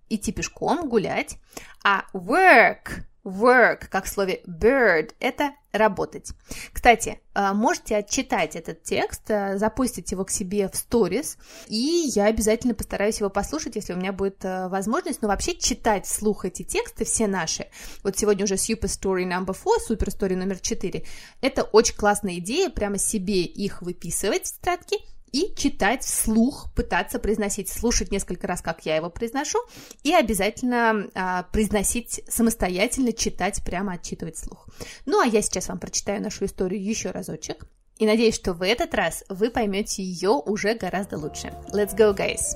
идти 0.10 0.32
пешком, 0.32 0.90
гулять, 0.90 1.38
а 1.84 2.04
work 2.14 3.04
Work, 3.24 3.88
как 3.90 4.06
в 4.06 4.10
слове 4.10 4.42
bird, 4.48 5.14
это 5.20 5.52
работать. 5.72 6.32
Кстати, 6.74 7.20
а, 7.34 7.54
можете 7.54 7.98
отчитать 7.98 8.56
этот 8.56 8.84
текст, 8.84 9.30
а, 9.30 9.58
запустить 9.58 10.12
его 10.12 10.26
к 10.26 10.32
себе 10.32 10.70
в 10.70 10.76
сторис, 10.76 11.38
и 11.68 12.10
я 12.14 12.26
обязательно 12.26 12.74
постараюсь 12.74 13.20
его 13.20 13.30
послушать, 13.30 13.76
если 13.76 13.94
у 13.94 13.98
меня 13.98 14.12
будет 14.12 14.44
а, 14.44 14.68
возможность. 14.70 15.22
Но 15.22 15.28
вообще 15.28 15.56
читать 15.56 16.06
вслух 16.06 16.46
эти 16.46 16.64
тексты, 16.64 17.06
все 17.06 17.28
наши, 17.28 17.68
вот 18.04 18.18
сегодня 18.18 18.44
уже 18.44 18.56
Super 18.56 18.88
Story 18.88 19.26
number 19.26 19.56
4, 19.56 19.72
Super 19.90 20.10
Story 20.10 20.36
номер 20.36 20.60
4, 20.60 21.06
это 21.42 21.64
очень 21.64 21.96
классная 21.96 22.38
идея, 22.38 22.70
прямо 22.70 22.98
себе 22.98 23.42
их 23.44 23.82
выписывать 23.82 24.48
в 24.48 24.58
тетрадке 24.58 24.98
и 25.32 25.54
читать 25.56 26.04
вслух, 26.04 26.72
пытаться 26.76 27.20
произносить, 27.20 27.70
слушать 27.70 28.12
несколько 28.12 28.48
раз, 28.48 28.62
как 28.62 28.86
я 28.86 28.96
его 28.96 29.10
произношу, 29.10 29.60
и 30.04 30.13
обязательно 30.13 31.10
а, 31.13 31.44
произносить 31.44 32.22
самостоятельно, 32.28 33.13
читать, 33.13 33.63
прямо 33.63 33.94
отчитывать 33.94 34.36
вслух. 34.36 34.67
Ну, 35.06 35.22
а 35.22 35.26
я 35.26 35.41
сейчас 35.41 35.70
вам 35.70 35.80
прочитаю 35.80 36.22
нашу 36.22 36.46
историю 36.46 36.84
еще 36.84 37.12
разочек, 37.12 37.65
и 37.98 38.06
надеюсь, 38.06 38.36
что 38.36 38.54
в 38.54 38.63
этот 38.63 38.94
раз 38.94 39.24
вы 39.30 39.50
поймете 39.52 40.04
ее 40.04 40.32
уже 40.32 40.74
гораздо 40.74 41.17
лучше. 41.17 41.54
Let's 41.72 41.96
go, 41.96 42.15
guys! 42.15 42.56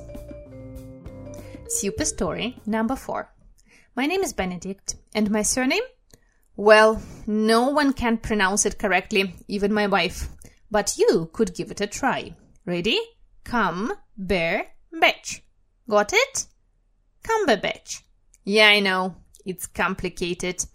Super 1.68 2.06
story 2.06 2.56
number 2.66 2.96
four. 2.96 3.28
My 3.96 4.06
name 4.06 4.24
is 4.24 4.34
Benedict, 4.34 4.98
and 5.14 5.32
my 5.32 5.42
surname? 5.42 5.84
Well, 6.58 7.02
no 7.26 7.70
one 7.70 7.94
can 7.94 8.18
pronounce 8.18 8.66
it 8.66 8.78
correctly, 8.78 9.34
even 9.48 9.74
my 9.74 9.88
wife, 9.88 10.30
but 10.70 10.98
you 10.98 11.30
could 11.34 11.54
give 11.54 11.72
it 11.72 11.82
a 11.82 11.88
try. 11.88 12.36
Ready? 12.66 13.00
Come, 13.44 13.94
bear, 14.18 14.68
bitch. 14.94 15.42
Got 15.90 16.14
it? 16.14 16.48
Come 17.24 17.46
bear 17.46 17.58
Cumberbatch. 17.58 18.02
Yeah, 18.44 18.68
I 18.68 18.80
know. 18.80 19.16
It's 19.46 19.68
complicated. 19.68 20.66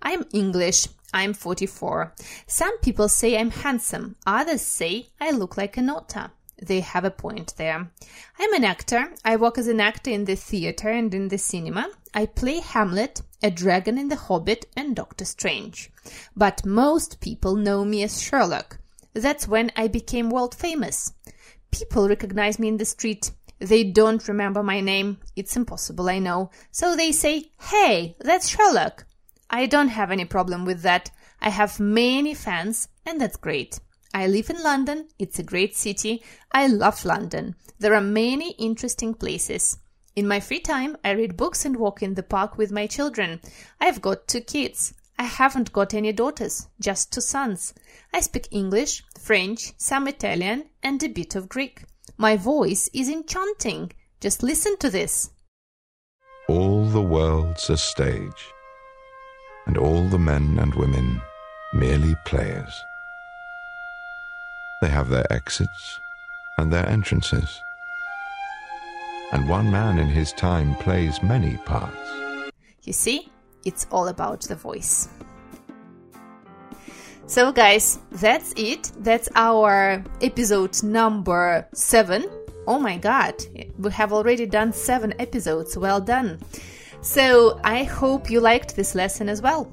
I'm 0.00 0.24
English. 0.32 0.86
I'm 1.12 1.34
44. 1.34 2.14
Some 2.46 2.78
people 2.78 3.08
say 3.08 3.36
I'm 3.36 3.50
handsome. 3.50 4.16
Others 4.26 4.62
say 4.62 5.08
I 5.20 5.32
look 5.32 5.56
like 5.56 5.76
an 5.76 5.90
otter. 5.90 6.30
They 6.62 6.80
have 6.80 7.04
a 7.04 7.10
point 7.10 7.54
there. 7.56 7.90
I'm 8.38 8.54
an 8.54 8.64
actor. 8.64 9.12
I 9.24 9.36
work 9.36 9.58
as 9.58 9.66
an 9.66 9.80
actor 9.80 10.10
in 10.10 10.26
the 10.26 10.36
theater 10.36 10.88
and 10.88 11.12
in 11.12 11.28
the 11.28 11.38
cinema. 11.38 11.88
I 12.14 12.26
play 12.26 12.60
Hamlet 12.60 13.22
a 13.42 13.50
dragon 13.50 13.96
in 13.96 14.08
The 14.08 14.16
Hobbit, 14.16 14.66
and 14.76 14.94
Doctor 14.94 15.24
Strange. 15.24 15.90
But 16.36 16.64
most 16.66 17.20
people 17.20 17.56
know 17.56 17.84
me 17.84 18.02
as 18.02 18.20
Sherlock. 18.20 18.78
That's 19.14 19.48
when 19.48 19.72
I 19.76 19.88
became 19.88 20.30
world 20.30 20.54
famous. 20.54 21.12
People 21.70 22.08
recognize 22.08 22.58
me 22.58 22.68
in 22.68 22.76
the 22.76 22.84
street. 22.84 23.30
They 23.58 23.84
don't 23.84 24.26
remember 24.26 24.62
my 24.62 24.80
name. 24.80 25.18
It's 25.36 25.56
impossible, 25.56 26.08
I 26.08 26.18
know. 26.18 26.50
So 26.70 26.96
they 26.96 27.12
say, 27.12 27.50
Hey, 27.60 28.16
that's 28.20 28.48
Sherlock. 28.48 29.06
I 29.50 29.66
don't 29.66 29.88
have 29.88 30.10
any 30.10 30.24
problem 30.24 30.64
with 30.64 30.82
that. 30.82 31.10
I 31.40 31.50
have 31.50 31.80
many 31.80 32.34
fans, 32.34 32.88
and 33.04 33.20
that's 33.20 33.36
great. 33.36 33.80
I 34.12 34.26
live 34.26 34.50
in 34.50 34.62
London. 34.62 35.08
It's 35.18 35.38
a 35.38 35.44
great 35.44 35.76
city. 35.76 36.22
I 36.52 36.66
love 36.66 37.04
London. 37.04 37.54
There 37.78 37.94
are 37.94 38.00
many 38.00 38.52
interesting 38.52 39.14
places. 39.14 39.78
In 40.16 40.26
my 40.26 40.40
free 40.40 40.60
time, 40.60 40.96
I 41.04 41.12
read 41.12 41.36
books 41.36 41.64
and 41.64 41.76
walk 41.76 42.02
in 42.02 42.14
the 42.14 42.22
park 42.22 42.58
with 42.58 42.72
my 42.72 42.86
children. 42.86 43.40
I've 43.80 44.02
got 44.02 44.26
two 44.26 44.40
kids. 44.40 44.92
I 45.20 45.24
haven't 45.24 45.74
got 45.74 45.92
any 45.92 46.12
daughters, 46.12 46.68
just 46.80 47.12
two 47.12 47.20
sons. 47.20 47.74
I 48.10 48.20
speak 48.20 48.48
English, 48.50 49.02
French, 49.18 49.74
some 49.76 50.08
Italian, 50.08 50.70
and 50.82 51.02
a 51.02 51.08
bit 51.08 51.34
of 51.34 51.46
Greek. 51.46 51.84
My 52.16 52.38
voice 52.38 52.88
is 52.94 53.10
enchanting. 53.10 53.92
Just 54.22 54.42
listen 54.42 54.78
to 54.78 54.88
this. 54.88 55.28
All 56.48 56.86
the 56.86 57.02
world's 57.02 57.68
a 57.68 57.76
stage, 57.76 58.42
and 59.66 59.76
all 59.76 60.08
the 60.08 60.18
men 60.18 60.58
and 60.58 60.74
women 60.74 61.20
merely 61.74 62.14
players. 62.24 62.72
They 64.80 64.88
have 64.88 65.10
their 65.10 65.30
exits 65.30 66.00
and 66.56 66.72
their 66.72 66.88
entrances. 66.88 67.60
And 69.32 69.50
one 69.50 69.70
man 69.70 69.98
in 69.98 70.08
his 70.08 70.32
time 70.32 70.76
plays 70.76 71.22
many 71.22 71.58
parts. 71.58 72.08
You 72.84 72.94
see, 72.94 73.29
it's 73.64 73.86
all 73.90 74.08
about 74.08 74.42
the 74.42 74.54
voice. 74.54 75.08
So, 77.26 77.52
guys, 77.52 78.00
that's 78.10 78.52
it. 78.56 78.90
That's 78.98 79.28
our 79.36 80.02
episode 80.20 80.82
number 80.82 81.68
seven. 81.72 82.28
Oh 82.66 82.78
my 82.78 82.98
god, 82.98 83.34
we 83.78 83.90
have 83.92 84.12
already 84.12 84.46
done 84.46 84.72
seven 84.72 85.14
episodes. 85.20 85.76
Well 85.76 86.00
done. 86.00 86.40
So, 87.02 87.60
I 87.62 87.84
hope 87.84 88.30
you 88.30 88.40
liked 88.40 88.74
this 88.74 88.94
lesson 88.94 89.28
as 89.28 89.40
well. 89.42 89.70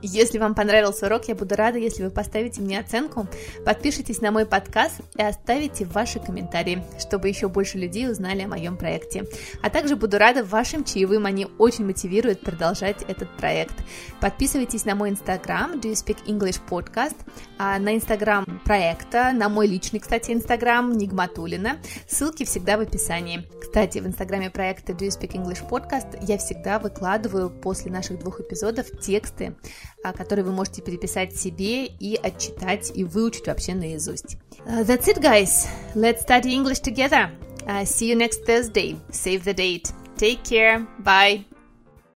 Если 0.00 0.38
вам 0.38 0.54
понравился 0.54 1.06
урок, 1.06 1.26
я 1.26 1.34
буду 1.34 1.56
рада, 1.56 1.78
если 1.78 2.04
вы 2.04 2.10
поставите 2.10 2.60
мне 2.60 2.78
оценку, 2.78 3.26
подпишитесь 3.64 4.20
на 4.20 4.30
мой 4.30 4.46
подкаст 4.46 5.00
и 5.16 5.22
оставите 5.22 5.86
ваши 5.86 6.20
комментарии, 6.20 6.84
чтобы 7.00 7.28
еще 7.28 7.48
больше 7.48 7.78
людей 7.78 8.08
узнали 8.08 8.42
о 8.42 8.48
моем 8.48 8.76
проекте. 8.76 9.24
А 9.60 9.70
также 9.70 9.96
буду 9.96 10.18
рада 10.18 10.44
вашим 10.44 10.84
чаевым, 10.84 11.26
они 11.26 11.48
очень 11.58 11.84
мотивируют 11.84 12.42
продолжать 12.42 13.02
этот 13.08 13.28
проект. 13.36 13.74
Подписывайтесь 14.20 14.84
на 14.84 14.94
мой 14.94 15.10
инстаграм 15.10 15.72
Do 15.72 15.90
You 15.90 15.94
Speak 15.94 16.18
English 16.26 16.60
Podcast, 16.68 17.16
а 17.58 17.78
на 17.80 17.96
инстаграм 17.96 18.44
проекта, 18.64 19.32
на 19.32 19.48
мой 19.48 19.66
личный, 19.66 19.98
кстати, 19.98 20.30
инстаграм 20.30 20.92
Нигматулина. 20.92 21.78
Ссылки 22.06 22.44
всегда 22.44 22.76
в 22.76 22.82
описании. 22.82 23.48
Кстати, 23.60 23.98
в 23.98 24.06
инстаграме 24.06 24.50
проекта 24.50 24.92
Do 24.92 25.08
You 25.08 25.08
Speak 25.08 25.32
English 25.32 25.68
Podcast 25.68 26.18
я 26.22 26.38
всегда 26.38 26.78
выкладываю 26.78 27.50
после 27.50 27.90
наших 27.90 28.20
двух 28.20 28.40
эпизодов 28.40 28.86
тексты 29.00 29.56
которые 30.02 30.44
вы 30.44 30.52
можете 30.52 30.82
переписать 30.82 31.36
себе 31.36 31.86
и 31.86 32.16
отчитать 32.16 32.92
и 32.94 33.04
выучить 33.04 33.46
вообще 33.46 33.74
наизусть. 33.74 34.36
Uh, 34.66 34.84
that's 34.84 35.06
it, 35.06 35.20
guys. 35.20 35.66
Let's 35.94 36.22
study 36.22 36.52
English 36.52 36.80
together. 36.80 37.30
Uh, 37.66 37.84
see 37.84 38.08
you 38.08 38.16
next 38.16 38.44
Thursday. 38.46 38.96
Save 39.10 39.44
the 39.44 39.54
date. 39.54 39.92
Take 40.16 40.42
care. 40.44 40.86
Bye. 40.98 41.57